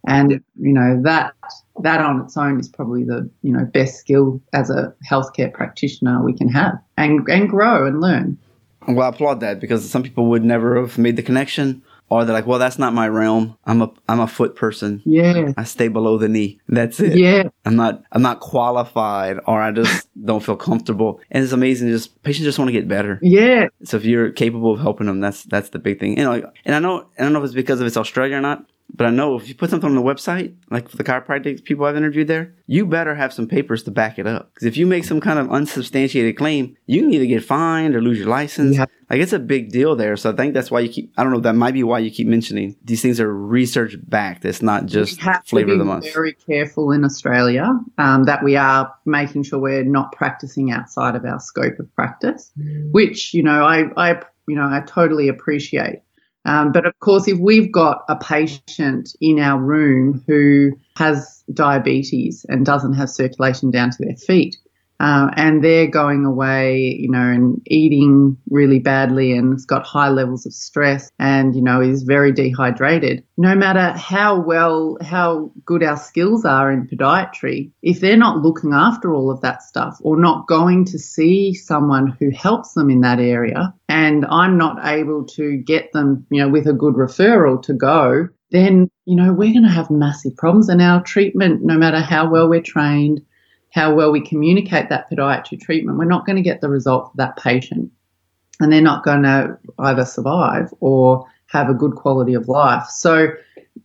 [0.07, 1.33] And, you know, that,
[1.81, 6.23] that on its own is probably the, you know, best skill as a healthcare practitioner
[6.23, 8.37] we can have and, and grow and learn.
[8.87, 12.33] Well, I applaud that because some people would never have made the connection or they're
[12.33, 13.57] like, well, that's not my realm.
[13.65, 15.01] I'm a I'm a foot person.
[15.05, 15.53] Yeah.
[15.57, 16.59] I stay below the knee.
[16.67, 17.17] That's it.
[17.17, 17.49] Yeah.
[17.65, 21.21] I'm not I'm not qualified or I just don't feel comfortable.
[21.31, 21.89] And it's amazing.
[21.89, 23.19] Just patients just want to get better.
[23.21, 23.67] Yeah.
[23.83, 26.17] So if you're capable of helping them, that's that's the big thing.
[26.17, 28.41] You know, and I know I don't know if it's because of it's Australia or
[28.41, 31.63] not, but I know if you put something on the website, like for the chiropractic
[31.63, 34.53] people I've interviewed there, you better have some papers to back it up.
[34.53, 38.01] Because if you make some kind of unsubstantiated claim, you can either get fined or
[38.01, 38.77] lose your license.
[38.77, 38.85] Yeah.
[39.09, 40.17] Like it's a big deal there.
[40.17, 41.13] So I think that's why you keep.
[41.17, 41.39] I don't know.
[41.39, 44.45] That might be why you keep mentioning these things are research backed.
[44.45, 46.11] It's not just flavor of the month.
[46.13, 51.25] Very careful in Australia um, that we are making sure we're not practicing outside of
[51.25, 52.91] our scope of practice, mm.
[52.91, 56.01] which you know I I you know I totally appreciate.
[56.49, 62.43] Um, but of course, if we've got a patient in our room who has diabetes
[62.49, 64.57] and doesn't have circulation down to their feet,
[64.99, 70.09] uh, and they're going away, you know, and eating really badly and has got high
[70.09, 73.23] levels of stress and, you know, is very dehydrated.
[73.37, 78.73] No matter how well, how good our skills are in podiatry, if they're not looking
[78.73, 83.01] after all of that stuff or not going to see someone who helps them in
[83.01, 87.61] that area, and I'm not able to get them, you know, with a good referral
[87.63, 90.69] to go, then, you know, we're going to have massive problems.
[90.69, 93.21] And our treatment, no matter how well we're trained,
[93.71, 97.17] how well we communicate that podiatry treatment, we're not going to get the result for
[97.17, 97.91] that patient.
[98.59, 102.87] And they're not going to either survive or have a good quality of life.
[102.87, 103.29] So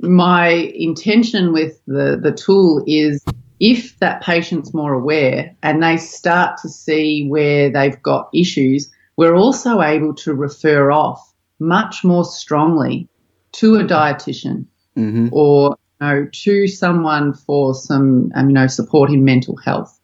[0.01, 3.25] my intention with the, the tool is
[3.61, 9.37] if that patient's more aware and they start to see where they've got issues, we're
[9.37, 13.09] also able to refer off much more strongly
[13.53, 14.67] to a dietitian
[14.97, 15.29] mm-hmm.
[15.33, 19.99] or know, to someone for some, um, you know, support in mental health.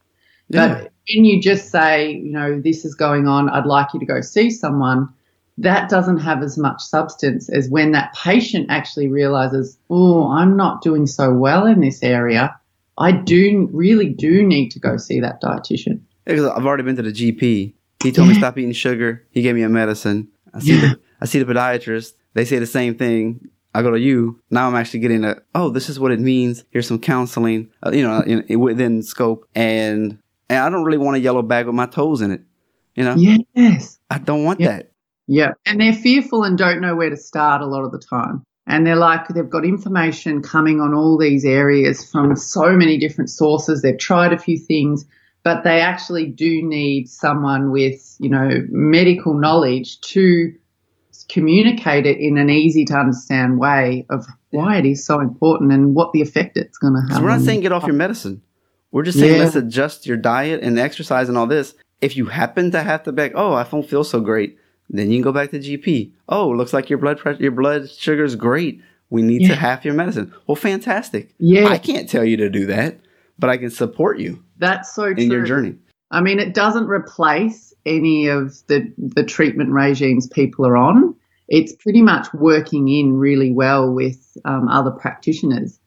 [0.48, 0.68] Yeah.
[0.68, 4.06] But when you just say, you know, this is going on, I'd like you to
[4.06, 5.08] go see someone,
[5.58, 10.80] that doesn't have as much substance as when that patient actually realizes, oh, I'm not
[10.80, 12.58] doing so well in this area.
[12.96, 16.00] I do really do need to go see that dietitian.
[16.24, 17.74] Because I've already been to the GP.
[18.02, 18.34] He told yeah.
[18.34, 19.26] me stop eating sugar.
[19.30, 20.28] He gave me a medicine.
[20.54, 20.80] I see yeah.
[20.80, 22.12] the I see the podiatrist.
[22.32, 23.48] They say the same thing.
[23.74, 24.40] I go to you.
[24.50, 26.64] Now I'm actually getting a, oh, this is what it means.
[26.70, 29.48] Here's some counseling, uh, you know, in, in, within scope.
[29.54, 30.18] And,
[30.48, 32.42] and I don't really want a yellow bag with my toes in it.
[32.96, 33.14] You know?
[33.54, 33.98] Yes.
[34.10, 34.78] I don't want yeah.
[34.78, 34.92] that.
[35.28, 35.52] Yeah.
[35.66, 38.42] And they're fearful and don't know where to start a lot of the time.
[38.66, 43.30] And they're like, they've got information coming on all these areas from so many different
[43.30, 43.82] sources.
[43.82, 45.04] They've tried a few things,
[45.42, 50.52] but they actually do need someone with, you know, medical knowledge to
[51.32, 55.94] communicate it in an easy to understand way of why it is so important and
[55.94, 57.18] what the effect it's going to have.
[57.18, 58.42] So we're not saying get off your medicine.
[58.90, 59.44] We're just saying yeah.
[59.44, 61.74] let's adjust your diet and exercise and all this.
[62.00, 64.58] If you happen to have to back, oh, I don't feel so great,
[64.88, 66.12] then you can go back to GP.
[66.28, 68.82] Oh, looks like your blood pressure, your blood sugar is great.
[69.10, 69.48] We need yeah.
[69.48, 70.32] to half your medicine.
[70.46, 71.34] Well, fantastic.
[71.38, 72.98] Yeah, I can't tell you to do that,
[73.38, 74.42] but I can support you.
[74.58, 75.26] That's so in true.
[75.26, 75.76] your journey.
[76.10, 81.14] I mean, it doesn't replace any of the the treatment regimes people are on
[81.50, 85.78] it's pretty much working in really well with um, other practitioners.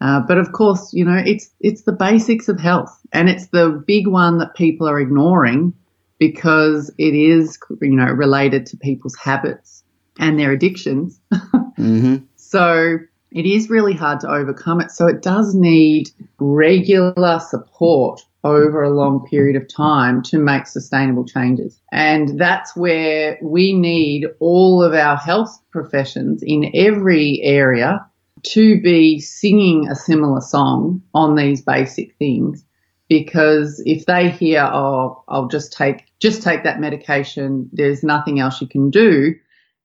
[0.00, 3.82] Uh, but of course, you know, it's it's the basics of health, and it's the
[3.86, 5.72] big one that people are ignoring
[6.18, 9.84] because it is, you know, related to people's habits
[10.18, 11.20] and their addictions.
[11.78, 12.16] Mm-hmm.
[12.36, 12.98] So
[13.34, 14.90] it is really hard to overcome it.
[14.90, 21.24] So it does need regular support over a long period of time to make sustainable
[21.24, 21.80] changes.
[21.92, 28.04] And that's where we need all of our health professions in every area
[28.44, 32.64] to be singing a similar song on these basic things.
[33.08, 38.60] Because if they hear, oh, I'll just take, just take that medication, there's nothing else
[38.60, 39.34] you can do,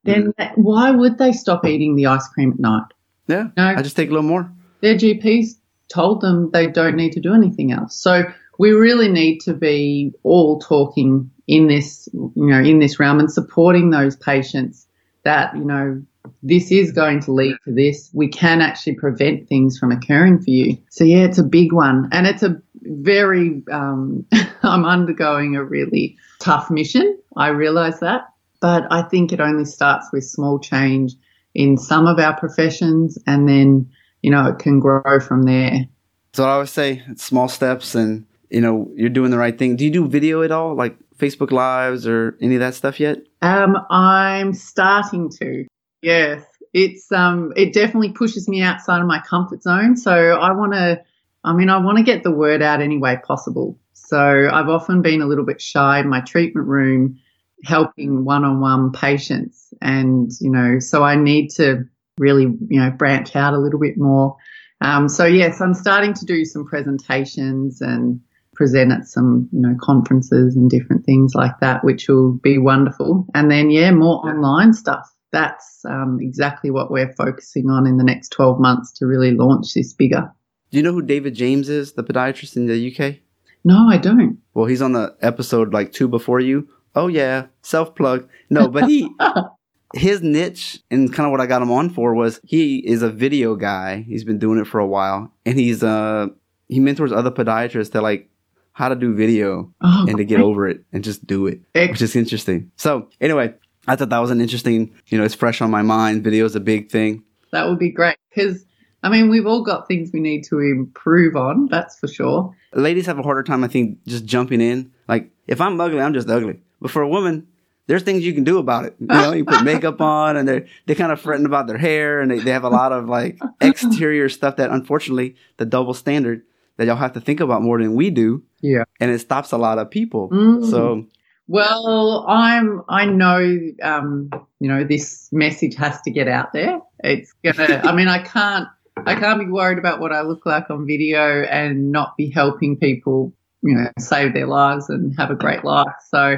[0.03, 0.51] then mm.
[0.55, 2.85] why would they stop eating the ice cream at night?
[3.27, 3.49] Yeah.
[3.55, 3.67] No.
[3.67, 4.51] I just take a little more.
[4.81, 5.55] their GPs
[5.93, 7.95] told them they don't need to do anything else.
[7.95, 8.23] So
[8.59, 13.31] we really need to be all talking in this, you know, in this realm and
[13.31, 14.87] supporting those patients
[15.23, 16.01] that, you know,
[16.43, 18.09] this is going to lead to this.
[18.13, 20.77] We can actually prevent things from occurring for you.
[20.89, 24.25] So yeah, it's a big one and it's a very, um,
[24.63, 27.17] I'm undergoing a really tough mission.
[27.35, 28.27] I realize that,
[28.59, 31.13] but I think it only starts with small change
[31.57, 33.89] in some of our professions and then,
[34.21, 35.87] you know, it can grow from there.
[36.33, 39.75] So I always say it's small steps and you know, you're doing the right thing.
[39.75, 40.75] Do you do video at all?
[40.75, 43.19] Like Facebook lives or any of that stuff yet?
[43.41, 45.65] Um, I'm starting to.
[46.01, 49.97] Yes, it's um, it definitely pushes me outside of my comfort zone.
[49.97, 51.03] So I want to.
[51.43, 53.77] I mean, I want to get the word out any way possible.
[53.93, 57.19] So I've often been a little bit shy in my treatment room,
[57.67, 61.83] helping one-on-one patients, and you know, so I need to
[62.17, 64.37] really, you know, branch out a little bit more.
[64.79, 68.21] Um, so yes, I'm starting to do some presentations and
[68.53, 73.27] present at some, you know, conferences and different things like that, which will be wonderful.
[73.35, 75.11] And then, yeah, more online stuff.
[75.31, 79.73] That's um, exactly what we're focusing on in the next 12 months to really launch
[79.73, 80.31] this bigger.
[80.71, 83.17] Do you know who David James is, the podiatrist in the UK?
[83.63, 84.39] No, I don't.
[84.53, 86.69] Well, he's on the episode like two before you.
[86.97, 88.27] Oh yeah, self plug.
[88.49, 89.07] No, but he
[89.93, 93.09] his niche and kind of what I got him on for was he is a
[93.11, 94.01] video guy.
[94.01, 96.27] He's been doing it for a while, and he's uh
[96.67, 98.29] he mentors other podiatrists that like
[98.73, 101.91] how to do video Oh, and to get over it and just do it, Ex-
[101.91, 102.71] which is interesting.
[102.77, 103.53] So anyway,
[103.87, 104.91] I thought that was an interesting.
[105.07, 106.23] You know, it's fresh on my mind.
[106.23, 107.23] Video is a big thing.
[107.51, 108.65] That would be great because,
[109.03, 112.55] I mean, we've all got things we need to improve on, that's for sure.
[112.73, 114.91] ladies have a harder time, I think, just jumping in.
[115.07, 116.59] Like, if I'm ugly, I'm just ugly.
[116.79, 117.47] But for a woman,
[117.87, 118.95] there's things you can do about it.
[118.99, 122.19] You know, you put makeup on and they're, they kind of fretting about their hair
[122.19, 126.43] and they, they have a lot of like exterior stuff that unfortunately the double standard
[126.77, 128.43] that y'all have to think about more than we do.
[128.61, 128.83] Yeah.
[128.99, 130.29] And it stops a lot of people.
[130.29, 130.69] Mm.
[130.69, 131.05] So
[131.47, 132.83] Well, I'm.
[132.89, 133.59] I know.
[133.81, 136.79] Um, you know, this message has to get out there.
[136.99, 137.81] It's gonna.
[137.83, 138.67] I mean, I can't.
[139.05, 142.77] I can't be worried about what I look like on video and not be helping
[142.77, 143.33] people.
[143.61, 145.87] You know, save their lives and have a great life.
[146.09, 146.37] So,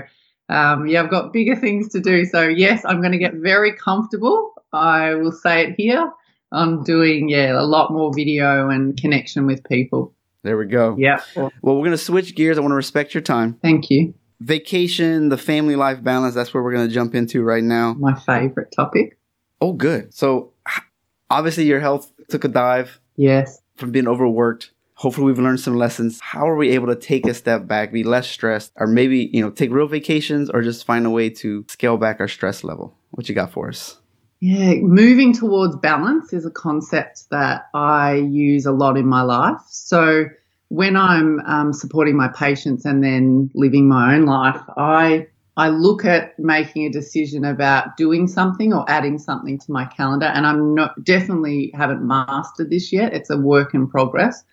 [0.49, 2.25] um, yeah, I've got bigger things to do.
[2.25, 4.53] So, yes, I'm going to get very comfortable.
[4.73, 6.11] I will say it here.
[6.51, 10.13] I'm doing yeah a lot more video and connection with people.
[10.43, 10.95] there we go.
[10.97, 11.21] Yeah.
[11.35, 12.57] Well, we're going to switch gears.
[12.57, 13.59] I want to respect your time.
[13.61, 14.13] Thank you.
[14.41, 17.93] Vacation, the family life balance, that's where we're going to jump into right now.
[17.93, 19.19] My favorite topic.
[19.61, 20.13] Oh, good.
[20.13, 20.53] So
[21.29, 22.99] obviously your health took a dive.
[23.17, 23.61] Yes.
[23.75, 24.71] from being overworked.
[24.99, 26.19] Hopefully, we've learned some lessons.
[26.21, 29.41] How are we able to take a step back, be less stressed, or maybe, you
[29.41, 32.97] know, take real vacations or just find a way to scale back our stress level?
[33.11, 33.97] What you got for us?
[34.41, 39.61] Yeah, moving towards balance is a concept that I use a lot in my life.
[39.69, 40.25] So
[40.67, 46.03] when I'm um, supporting my patients and then living my own life, I I look
[46.03, 50.75] at making a decision about doing something or adding something to my calendar, and I'm
[50.75, 53.13] not definitely haven't mastered this yet.
[53.13, 54.43] It's a work in progress.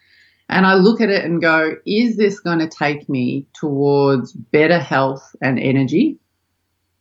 [0.49, 4.79] And I look at it and go, is this going to take me towards better
[4.79, 6.19] health and energy?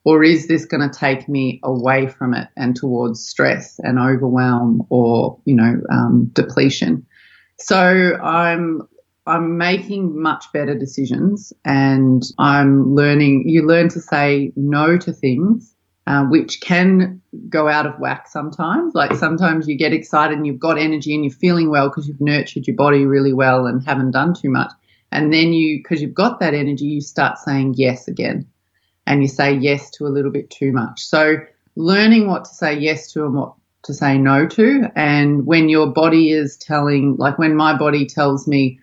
[0.04, 4.86] Or is this going to take me away from it and towards stress and overwhelm
[4.89, 7.06] or, you know, um, depletion?
[7.58, 8.82] So I'm,
[9.26, 15.74] I'm making much better decisions and I'm learning, you learn to say no to things,
[16.08, 18.93] uh, which can go out of whack sometimes.
[18.93, 22.22] Like sometimes you get excited and you've got energy and you're feeling well because you've
[22.22, 24.72] nurtured your body really well and haven't done too much.
[25.12, 28.47] And then you, because you've got that energy, you start saying yes again
[29.08, 31.01] and you say yes to a little bit too much.
[31.01, 31.38] So
[31.76, 33.53] learning what to say yes to and what
[33.84, 34.91] to say no to.
[34.95, 38.80] And when your body is telling, like when my body tells me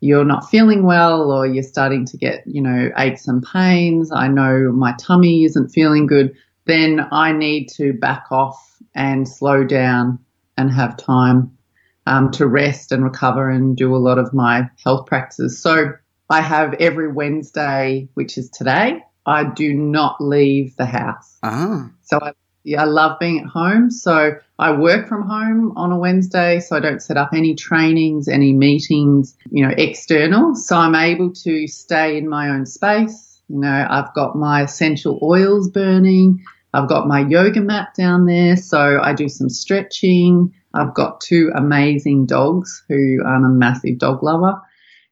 [0.00, 4.28] you're not feeling well or you're starting to get, you know, aches and pains, I
[4.28, 10.18] know my tummy isn't feeling good, then I need to back off and slow down
[10.56, 11.56] and have time
[12.06, 15.60] um, to rest and recover and do a lot of my health practices.
[15.60, 15.92] So
[16.30, 21.38] I have every Wednesday, which is today, I do not leave the house.
[21.42, 21.90] Ah.
[22.02, 22.32] So I,
[22.64, 23.90] yeah, I love being at home.
[23.90, 28.28] So I work from home on a Wednesday, so I don't set up any trainings,
[28.28, 30.54] any meetings, you know, external.
[30.54, 33.31] So I'm able to stay in my own space.
[33.52, 36.42] You know, I've got my essential oils burning.
[36.72, 40.54] I've got my yoga mat down there, so I do some stretching.
[40.72, 44.58] I've got two amazing dogs who I'm a massive dog lover.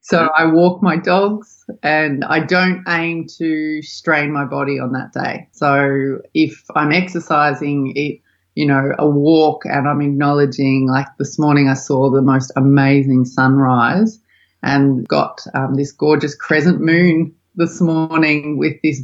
[0.01, 5.13] So I walk my dogs and I don't aim to strain my body on that
[5.13, 5.49] day.
[5.53, 8.23] So if I'm exercising, it,
[8.55, 13.27] you know, a walk and I'm acknowledging, like this morning I saw the most amazing
[13.27, 14.19] sunrise
[14.63, 19.03] and got um, this gorgeous crescent moon this morning with this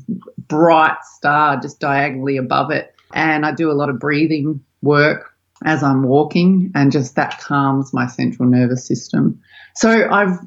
[0.49, 2.95] bright star just diagonally above it.
[3.13, 5.33] And I do a lot of breathing work
[5.65, 9.41] as I'm walking and just that calms my central nervous system.
[9.75, 10.39] So I've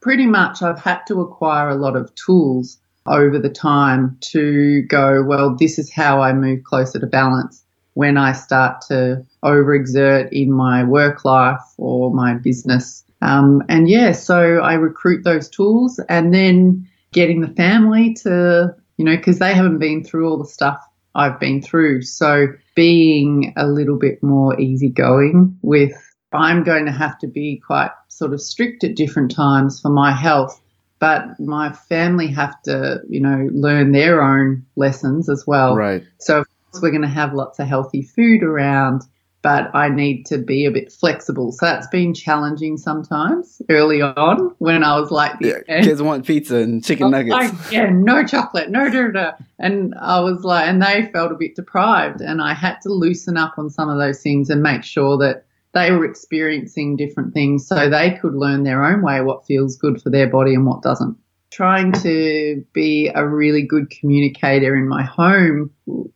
[0.00, 5.22] pretty much I've had to acquire a lot of tools over the time to go,
[5.22, 10.50] well, this is how I move closer to balance when I start to overexert in
[10.50, 13.04] my work life or my business.
[13.22, 19.04] Um, and yeah, so I recruit those tools and then getting the family to, you
[19.04, 20.78] know, because they haven't been through all the stuff
[21.14, 22.02] I've been through.
[22.02, 25.94] So being a little bit more easygoing with
[26.32, 30.12] I'm going to have to be quite sort of strict at different times for my
[30.12, 30.60] health,
[30.98, 35.76] but my family have to, you know, learn their own lessons as well.
[35.76, 36.02] Right.
[36.18, 39.02] So of course we're going to have lots of healthy food around,
[39.44, 41.52] but I need to be a bit flexible.
[41.52, 46.56] So that's been challenging sometimes early on when I was like, yeah, kids want pizza
[46.56, 47.34] and chicken nuggets.
[47.34, 49.32] Like, yeah, no chocolate, no da da.
[49.58, 53.36] And I was like, and they felt a bit deprived, and I had to loosen
[53.36, 57.66] up on some of those things and make sure that they were experiencing different things
[57.66, 60.80] so they could learn their own way what feels good for their body and what
[60.80, 61.18] doesn't.
[61.50, 65.70] Trying to be a really good communicator in my home,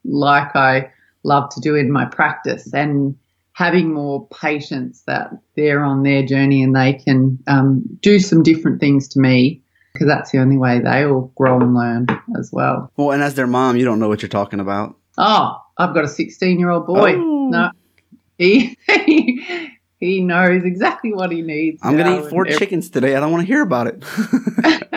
[0.04, 0.90] like I
[1.28, 3.16] love to do in my practice, and
[3.52, 8.78] having more patience that they're on their journey and they can um, do some different
[8.80, 9.60] things to me
[9.92, 12.06] because that's the only way they will grow and learn
[12.38, 12.92] as well.
[12.96, 14.96] Well, and as their mom, you don't know what you're talking about.
[15.18, 17.14] Oh, I've got a 16 year old boy.
[17.16, 17.48] Oh.
[17.50, 17.70] No,
[18.38, 21.80] he, he he knows exactly what he needs.
[21.82, 23.16] I'm gonna eat four every- chickens today.
[23.16, 24.04] I don't want to hear about it.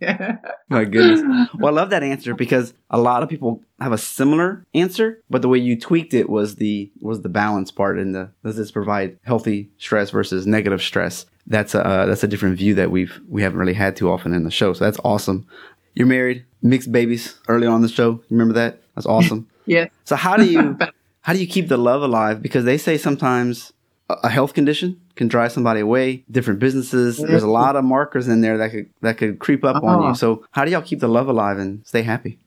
[0.00, 0.38] yeah.
[0.68, 1.48] My goodness.
[1.58, 5.42] Well, I love that answer because a lot of people have a similar answer, but
[5.42, 8.70] the way you tweaked it was the was the balance part and the does this
[8.70, 11.26] provide healthy stress versus negative stress.
[11.46, 14.32] That's a uh, that's a different view that we've we haven't really had too often
[14.32, 14.72] in the show.
[14.72, 15.46] So that's awesome.
[15.94, 18.22] You're married, mixed babies early on the show.
[18.30, 18.80] Remember that?
[18.94, 19.48] That's awesome.
[19.66, 19.86] yeah.
[20.04, 20.78] So how do you
[21.20, 22.42] how do you keep the love alive?
[22.42, 23.72] Because they say sometimes
[24.08, 26.24] a health condition can drive somebody away.
[26.30, 27.30] Different businesses, mm-hmm.
[27.30, 30.06] there's a lot of markers in there that could that could creep up on you.
[30.06, 30.14] Uh-huh.
[30.14, 32.38] So how do y'all keep the love alive and stay happy?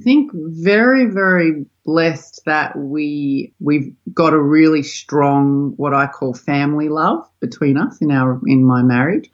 [0.00, 6.34] I think very, very blessed that we we've got a really strong what I call
[6.34, 9.30] family love between us in our in my marriage.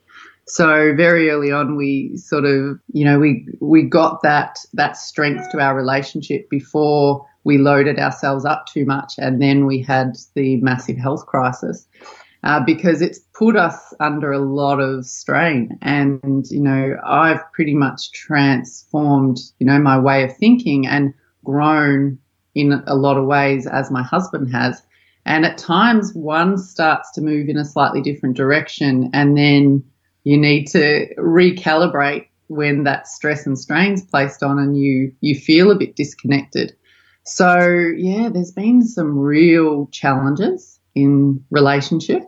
[0.47, 5.51] So very early on we sort of you know we we got that that strength
[5.53, 10.57] to our relationship before we loaded ourselves up too much and then we had the
[10.57, 11.87] massive health crisis
[12.45, 15.79] uh, because it's put us under a lot of strain.
[15.83, 21.15] And, you know, I've pretty much transformed, you know, my way of thinking and
[21.45, 22.19] grown
[22.55, 24.83] in a lot of ways as my husband has.
[25.25, 29.85] And at times one starts to move in a slightly different direction and then
[30.25, 35.71] you need to recalibrate when that stress and strain's placed on and you, you feel
[35.71, 36.75] a bit disconnected.
[37.29, 37.61] So
[37.97, 42.23] yeah, there's been some real challenges in relationship,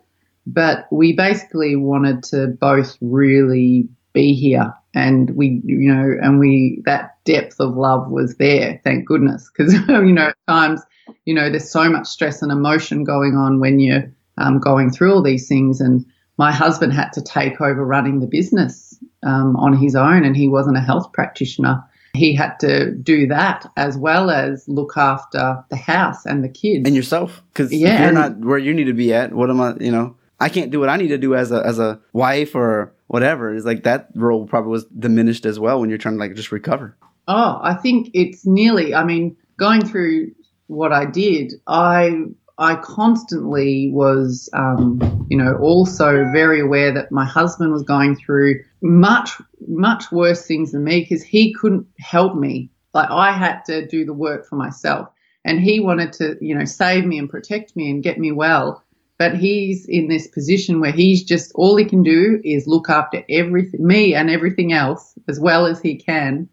[0.46, 6.82] but we basically wanted to both really be here and we, you know, and we,
[6.84, 9.48] that depth of love was there, thank goodness.
[9.48, 10.82] Cause, you know, at times,
[11.24, 15.14] you know, there's so much stress and emotion going on when you're um, going through
[15.14, 15.80] all these things.
[15.80, 16.04] And
[16.38, 20.48] my husband had to take over running the business um, on his own and he
[20.48, 21.82] wasn't a health practitioner
[22.14, 26.86] he had to do that as well as look after the house and the kids.
[26.86, 29.60] And yourself, because Yeah, if you're not where you need to be at, what am
[29.60, 29.74] I?
[29.80, 32.54] You know, I can't do what I need to do as a as a wife
[32.54, 33.54] or whatever.
[33.54, 36.52] It's like that role probably was diminished as well when you're trying to like just
[36.52, 36.96] recover.
[37.28, 38.94] Oh, I think it's nearly.
[38.94, 40.32] I mean, going through
[40.66, 42.24] what I did, I
[42.60, 45.00] I constantly was, um,
[45.30, 49.30] you know, also very aware that my husband was going through much
[49.66, 52.70] much worse things than me because he couldn't help me.
[52.94, 55.08] Like I had to do the work for myself,
[55.44, 58.84] and he wanted to, you know, save me and protect me and get me well.
[59.20, 63.22] but he's in this position where he's just all he can do is look after
[63.28, 66.48] everything, me and everything else as well as he can.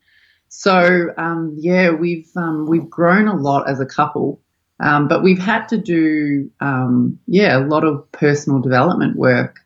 [0.50, 4.42] So um, yeah, we've um, we've grown a lot as a couple,
[4.80, 9.60] um, but we've had to do um, yeah a lot of personal development work.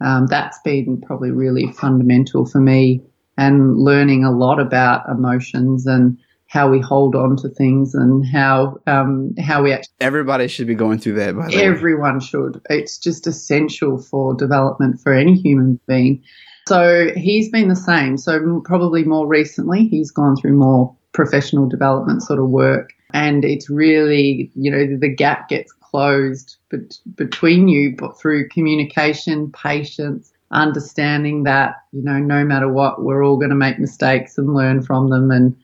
[0.00, 3.02] Um, that's been probably really fundamental for me,
[3.36, 8.78] and learning a lot about emotions and how we hold on to things and how
[8.86, 9.94] um, how we actually.
[10.00, 11.36] Everybody should be going through that.
[11.36, 12.24] By the everyone way.
[12.24, 12.60] should.
[12.70, 16.22] It's just essential for development for any human being.
[16.68, 18.16] So he's been the same.
[18.16, 23.70] So probably more recently, he's gone through more professional development sort of work, and it's
[23.70, 31.44] really you know the gap gets closed bet- between you, but through communication, patience, understanding
[31.44, 35.10] that you know no matter what, we're all going to make mistakes and learn from
[35.10, 35.56] them and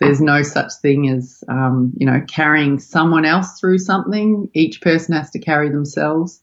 [0.00, 4.48] there's no such thing as, um, you know, carrying someone else through something.
[4.54, 6.42] Each person has to carry themselves.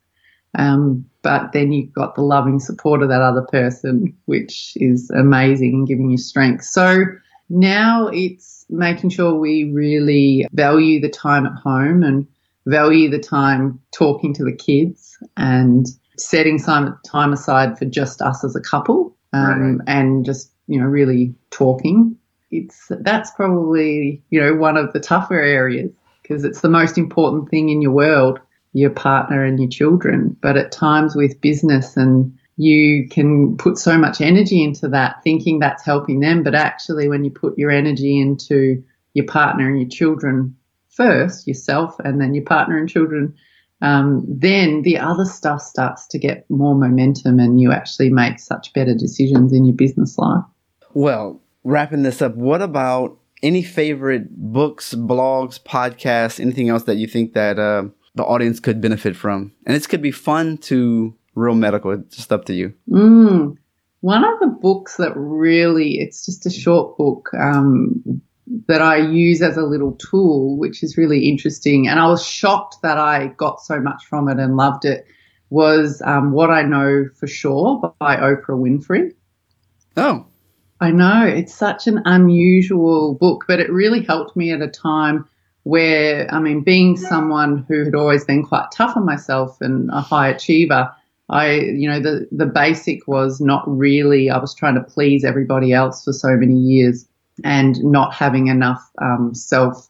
[0.58, 5.74] Um, but then you've got the loving support of that other person, which is amazing
[5.74, 6.64] and giving you strength.
[6.66, 7.04] So
[7.50, 12.28] now it's making sure we really value the time at home and
[12.66, 15.88] value the time talking to the kids and
[16.18, 19.88] setting some time aside for just us as a couple um, right.
[19.88, 22.18] and just, you know, really talking
[22.52, 25.92] it's that's probably you know one of the tougher areas
[26.22, 28.40] because it's the most important thing in your world
[28.74, 33.98] your partner and your children but at times with business and you can put so
[33.98, 38.20] much energy into that thinking that's helping them but actually when you put your energy
[38.20, 38.84] into
[39.14, 40.56] your partner and your children
[40.90, 43.34] first yourself and then your partner and children
[43.80, 48.74] um, then the other stuff starts to get more momentum and you actually make such
[48.74, 50.44] better decisions in your business life
[50.94, 57.08] well wrapping this up, what about any favorite books, blogs, podcasts, anything else that you
[57.08, 57.84] think that uh,
[58.16, 59.52] the audience could benefit from?
[59.66, 61.92] And this could be fun to real medical.
[61.92, 62.74] It's just up to you.
[62.90, 63.58] Mm.
[64.02, 68.22] One of the books that really, it's just a short book um,
[68.68, 71.88] that I use as a little tool, which is really interesting.
[71.88, 75.06] And I was shocked that I got so much from it and loved it.
[75.50, 79.14] Was um, What I Know for Sure by Oprah Winfrey.
[79.96, 80.26] Oh,
[80.80, 85.28] I know it's such an unusual book, but it really helped me at a time
[85.64, 90.02] where, I mean, being someone who had always been quite tough on myself and a
[90.02, 90.92] high achiever,
[91.30, 95.74] I, you know, the, the basic was not really, I was trying to please everybody
[95.74, 97.08] else for so many years
[97.44, 99.90] and not having enough um, self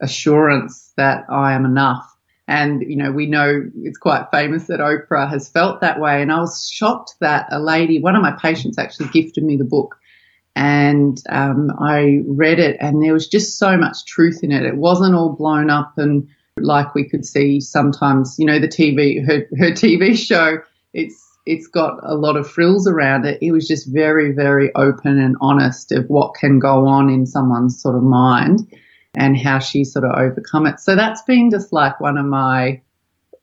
[0.00, 2.04] assurance that I am enough.
[2.46, 6.22] And, you know, we know it's quite famous that Oprah has felt that way.
[6.22, 9.64] And I was shocked that a lady, one of my patients actually gifted me the
[9.64, 9.98] book
[10.58, 14.64] and um, I read it, and there was just so much truth in it.
[14.64, 18.34] It wasn't all blown up and like we could see sometimes.
[18.40, 20.58] You know, the TV, her her TV show,
[20.92, 23.38] it's it's got a lot of frills around it.
[23.40, 27.80] It was just very, very open and honest of what can go on in someone's
[27.80, 28.70] sort of mind
[29.16, 30.78] and how she sort of overcome it.
[30.78, 32.82] So that's been just like one of my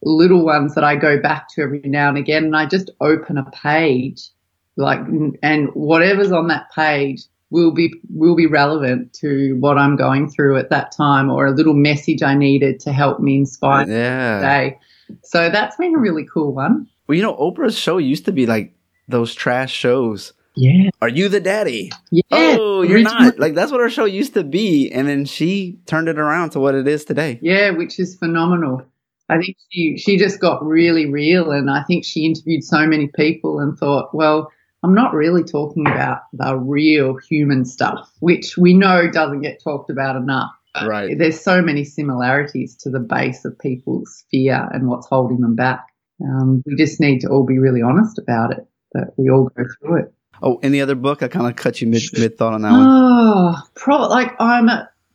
[0.03, 3.37] little ones that I go back to every now and again, and I just open
[3.37, 4.29] a page
[4.77, 4.99] like
[5.41, 10.57] and whatever's on that page will be will be relevant to what I'm going through
[10.57, 14.41] at that time or a little message I needed to help me inspire yeah.
[14.41, 14.79] day.
[15.23, 16.87] So that's been a really cool one.
[17.07, 18.75] Well, you know, Oprah's show used to be like
[19.07, 20.33] those trash shows.
[20.55, 20.89] Yeah.
[21.01, 21.91] Are you the daddy?
[22.11, 22.23] Yeah.
[22.31, 23.37] Oh, you're not.
[23.37, 26.59] Like that's what her show used to be, and then she turned it around to
[26.59, 27.39] what it is today.
[27.41, 28.83] Yeah, which is phenomenal.
[29.27, 33.09] I think she she just got really real, and I think she interviewed so many
[33.15, 34.49] people and thought, well,
[34.83, 39.89] I'm not really talking about the real human stuff, which we know doesn't get talked
[39.89, 40.51] about enough.
[40.85, 41.17] Right.
[41.17, 45.87] There's so many similarities to the base of people's fear and what's holding them back.
[46.23, 49.63] Um, we just need to all be really honest about it, that we all go
[49.79, 50.13] through it.
[50.41, 51.23] Oh, any other book?
[51.23, 52.87] I kind of cut you mid mid thought on that one.
[52.87, 54.69] Oh, pro- like I'm,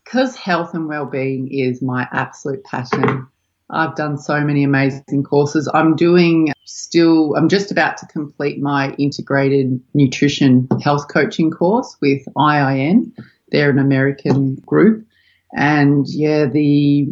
[0.05, 3.27] because health and well being is my absolute passion.
[3.73, 5.71] I've done so many amazing courses.
[5.73, 12.23] I'm doing still, I'm just about to complete my integrated nutrition health coaching course with
[12.37, 13.13] IIN.
[13.51, 15.07] They're an American group.
[15.53, 17.09] And yeah, the,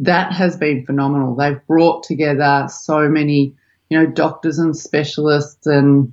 [0.00, 1.34] that has been phenomenal.
[1.34, 3.54] They've brought together so many,
[3.88, 6.12] you know, doctors and specialists and,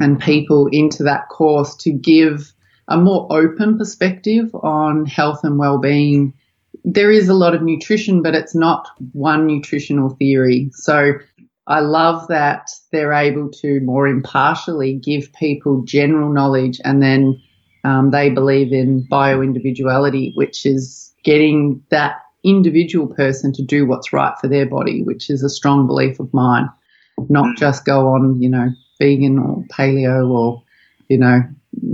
[0.00, 2.52] and people into that course to give
[2.88, 6.34] a more open perspective on health and well-being
[6.84, 10.70] there is a lot of nutrition, but it's not one nutritional theory.
[10.72, 11.14] So
[11.66, 17.40] I love that they're able to more impartially give people general knowledge and then
[17.84, 24.12] um, they believe in bio individuality, which is getting that individual person to do what's
[24.12, 26.68] right for their body, which is a strong belief of mine.
[27.28, 27.56] Not mm.
[27.56, 30.62] just go on, you know, vegan or paleo or,
[31.08, 31.42] you know,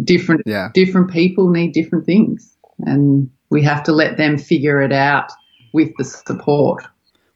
[0.05, 0.70] different Yeah.
[0.74, 5.30] different people need different things, and we have to let them figure it out
[5.72, 6.84] with the support.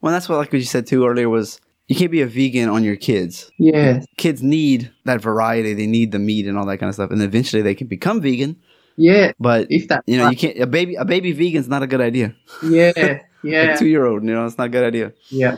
[0.00, 2.68] Well, that's what like what you said too earlier was you can't be a vegan
[2.68, 3.50] on your kids.
[3.58, 5.74] Yes, Kids need that variety.
[5.74, 8.20] They need the meat and all that kind of stuff, and eventually they can become
[8.20, 8.56] vegan.
[8.96, 9.32] Yeah.
[9.38, 12.00] But If that, you know, you can't a baby a baby vegan's not a good
[12.00, 12.34] idea.
[12.62, 15.12] yeah, yeah, two year old, you know, it's not a good idea.
[15.30, 15.56] yeah.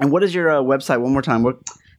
[0.00, 1.00] And what is your uh, website?
[1.00, 1.42] One more time.
[1.42, 1.58] What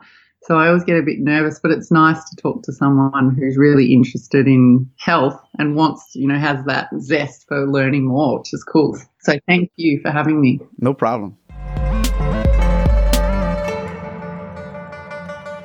[0.48, 1.60] so I always get a bit nervous.
[1.62, 6.26] But it's nice to talk to someone who's really interested in health and wants, you
[6.26, 8.98] know, has that zest for learning more, which is cool.
[9.20, 10.60] So thank you for having me.
[10.78, 11.36] No problem.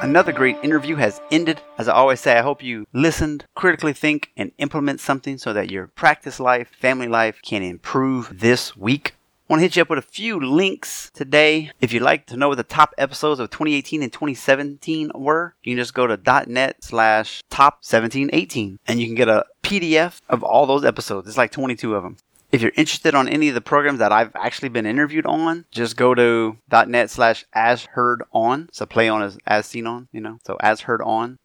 [0.01, 1.61] Another great interview has ended.
[1.77, 5.71] As I always say, I hope you listened, critically think, and implement something so that
[5.71, 9.15] your practice life, family life can improve this week.
[9.53, 11.69] Want to hit you up with a few links today.
[11.79, 15.75] If you'd like to know what the top episodes of 2018 and 2017 were, you
[15.75, 20.41] can just go to .net slash top 1718 and you can get a PDF of
[20.41, 21.27] all those episodes.
[21.27, 22.17] It's like 22 of them.
[22.51, 25.97] If you're interested on any of the programs that I've actually been interviewed on, just
[25.97, 28.69] go to .net slash as heard on.
[28.71, 31.37] So play on as, as seen on, you know, so as heard on.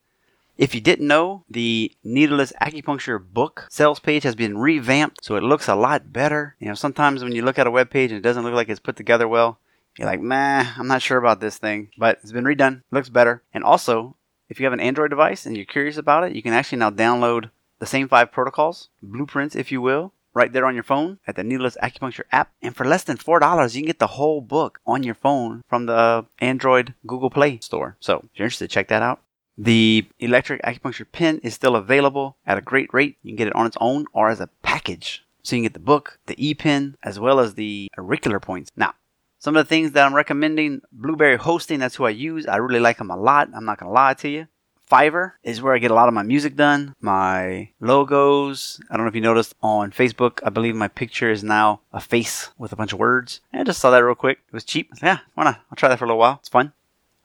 [0.58, 5.44] If you didn't know, the Needleless Acupuncture book sales page has been revamped, so it
[5.44, 6.56] looks a lot better.
[6.58, 8.68] You know, sometimes when you look at a web page and it doesn't look like
[8.68, 9.60] it's put together well,
[9.96, 11.90] you're like, man, I'm not sure about this thing.
[11.96, 13.44] But it's been redone, looks better.
[13.54, 14.16] And also,
[14.48, 16.90] if you have an Android device and you're curious about it, you can actually now
[16.90, 21.36] download the same five protocols, blueprints, if you will, right there on your phone at
[21.36, 22.50] the Needleless Acupuncture app.
[22.60, 25.86] And for less than $4, you can get the whole book on your phone from
[25.86, 27.96] the Android Google Play store.
[28.00, 29.20] So if you're interested, check that out.
[29.60, 33.18] The electric acupuncture pen is still available at a great rate.
[33.22, 35.24] You can get it on its own or as a package.
[35.42, 38.70] So you can get the book, the e-pen, as well as the auricular points.
[38.76, 38.94] Now,
[39.40, 42.46] some of the things that I'm recommending, Blueberry Hosting, that's who I use.
[42.46, 43.48] I really like them a lot.
[43.52, 44.46] I'm not going to lie to you.
[44.90, 48.80] Fiverr is where I get a lot of my music done, my logos.
[48.90, 52.00] I don't know if you noticed on Facebook, I believe my picture is now a
[52.00, 53.40] face with a bunch of words.
[53.52, 54.38] And I just saw that real quick.
[54.46, 54.90] It was cheap.
[55.02, 55.60] Yeah, why not?
[55.70, 56.38] I'll try that for a little while.
[56.40, 56.72] It's fun.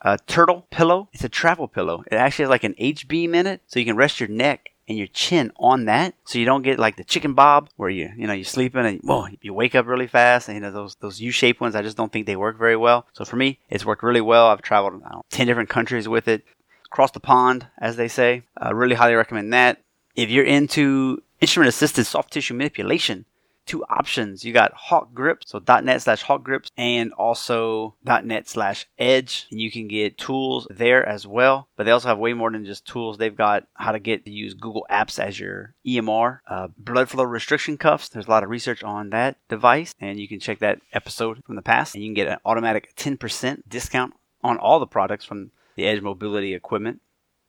[0.03, 1.09] A turtle pillow.
[1.13, 2.03] It's a travel pillow.
[2.11, 4.69] It actually has like an H beam in it, so you can rest your neck
[4.87, 8.11] and your chin on that, so you don't get like the chicken bob where you
[8.17, 10.95] you know you're sleeping and whoa you wake up really fast and you know those
[10.95, 11.75] those U-shaped ones.
[11.75, 13.07] I just don't think they work very well.
[13.13, 14.47] So for me, it's worked really well.
[14.47, 16.43] I've traveled know, ten different countries with it,
[16.85, 18.43] across the pond, as they say.
[18.57, 19.79] I really highly recommend that.
[20.15, 23.25] If you're into instrument assisted soft tissue manipulation,
[23.66, 24.43] two options.
[24.43, 29.47] You got Hawk Grips, so .net slash Hawk Grips, and also .net slash Edge.
[29.51, 31.68] And you can get tools there as well.
[31.76, 33.18] But they also have way more than just tools.
[33.18, 37.24] They've got how to get to use Google Apps as your EMR, uh, blood flow
[37.24, 38.09] restriction cuffs.
[38.09, 41.55] There's a lot of research on that device, and you can check that episode from
[41.55, 45.51] the past, and you can get an automatic 10% discount on all the products from
[45.76, 47.01] the Edge mobility equipment.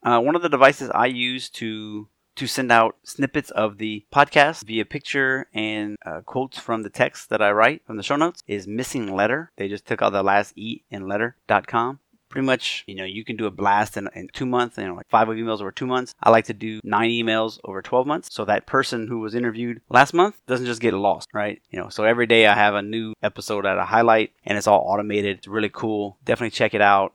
[0.02, 4.64] Uh, one of the devices I use to to send out snippets of the podcast
[4.64, 8.42] via picture and uh, quotes from the text that I write from the show notes
[8.46, 9.48] is MissingLettr.
[9.56, 12.00] They just took out the last E in letter.com.
[12.28, 14.94] Pretty much, you know, you can do a blast in, in two months, you know,
[14.94, 16.16] like five emails over two months.
[16.20, 18.28] I like to do nine emails over 12 months.
[18.32, 21.62] So that person who was interviewed last month doesn't just get lost, right?
[21.70, 24.66] You know, so every day I have a new episode that I highlight and it's
[24.66, 25.38] all automated.
[25.38, 26.18] It's really cool.
[26.24, 27.14] Definitely check it out.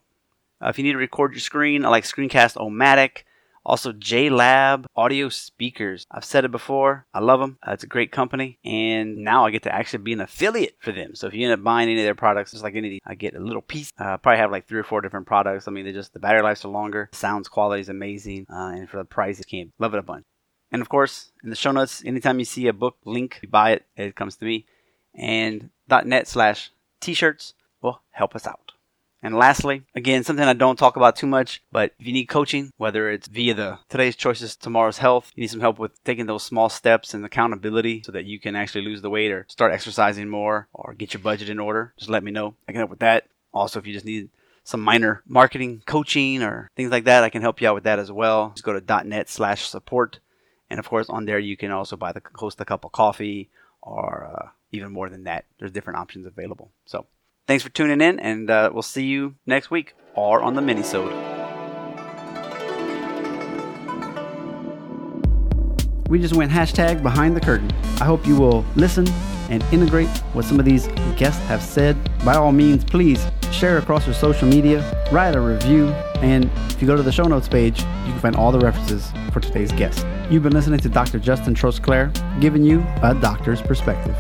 [0.62, 3.24] Uh, if you need to record your screen, I like Screencast-O-Matic.
[3.70, 6.08] Also, JLab audio speakers.
[6.10, 7.06] I've said it before.
[7.14, 7.60] I love them.
[7.62, 8.58] Uh, it's a great company.
[8.66, 11.14] And now I get to actually be an affiliate for them.
[11.14, 13.36] So if you end up buying any of their products, just like any, I get
[13.36, 13.92] a little piece.
[14.00, 15.68] Uh, probably have like three or four different products.
[15.68, 17.10] I mean, they just, the battery lives are longer.
[17.14, 18.48] Sounds quality is amazing.
[18.52, 20.26] Uh, and for the price, you can't love it a bunch.
[20.72, 23.74] And of course, in the show notes, anytime you see a book link, you buy
[23.74, 24.66] it, it comes to me.
[25.14, 25.70] And
[26.06, 27.54] .net slash t-shirts
[27.84, 28.69] will help us out.
[29.22, 32.72] And lastly, again, something I don't talk about too much, but if you need coaching,
[32.78, 36.44] whether it's via the Today's Choices, Tomorrow's Health, you need some help with taking those
[36.44, 40.30] small steps and accountability so that you can actually lose the weight or start exercising
[40.30, 42.56] more or get your budget in order, just let me know.
[42.68, 43.28] I can help with that.
[43.54, 44.30] Also, if you just need
[44.64, 48.00] some minor marketing coaching or things like that, I can help you out with that
[48.00, 48.52] as well.
[48.56, 50.20] Just go to .net slash support.
[50.70, 53.50] And of course, on there, you can also buy the host a cup of coffee
[53.82, 55.46] or uh, even more than that.
[55.58, 56.72] There's different options available.
[56.86, 57.08] So
[57.50, 61.10] Thanks for tuning in, and uh, we'll see you next week or on the minisode.
[66.08, 67.72] We just went hashtag behind the curtain.
[68.00, 69.08] I hope you will listen
[69.50, 70.86] and integrate what some of these
[71.18, 71.98] guests have said.
[72.24, 75.88] By all means, please share across your social media, write a review,
[76.22, 79.12] and if you go to the show notes page, you can find all the references
[79.34, 80.06] for today's guest.
[80.30, 81.18] You've been listening to Dr.
[81.18, 84.16] Justin Trosclair, giving you a doctor's perspective.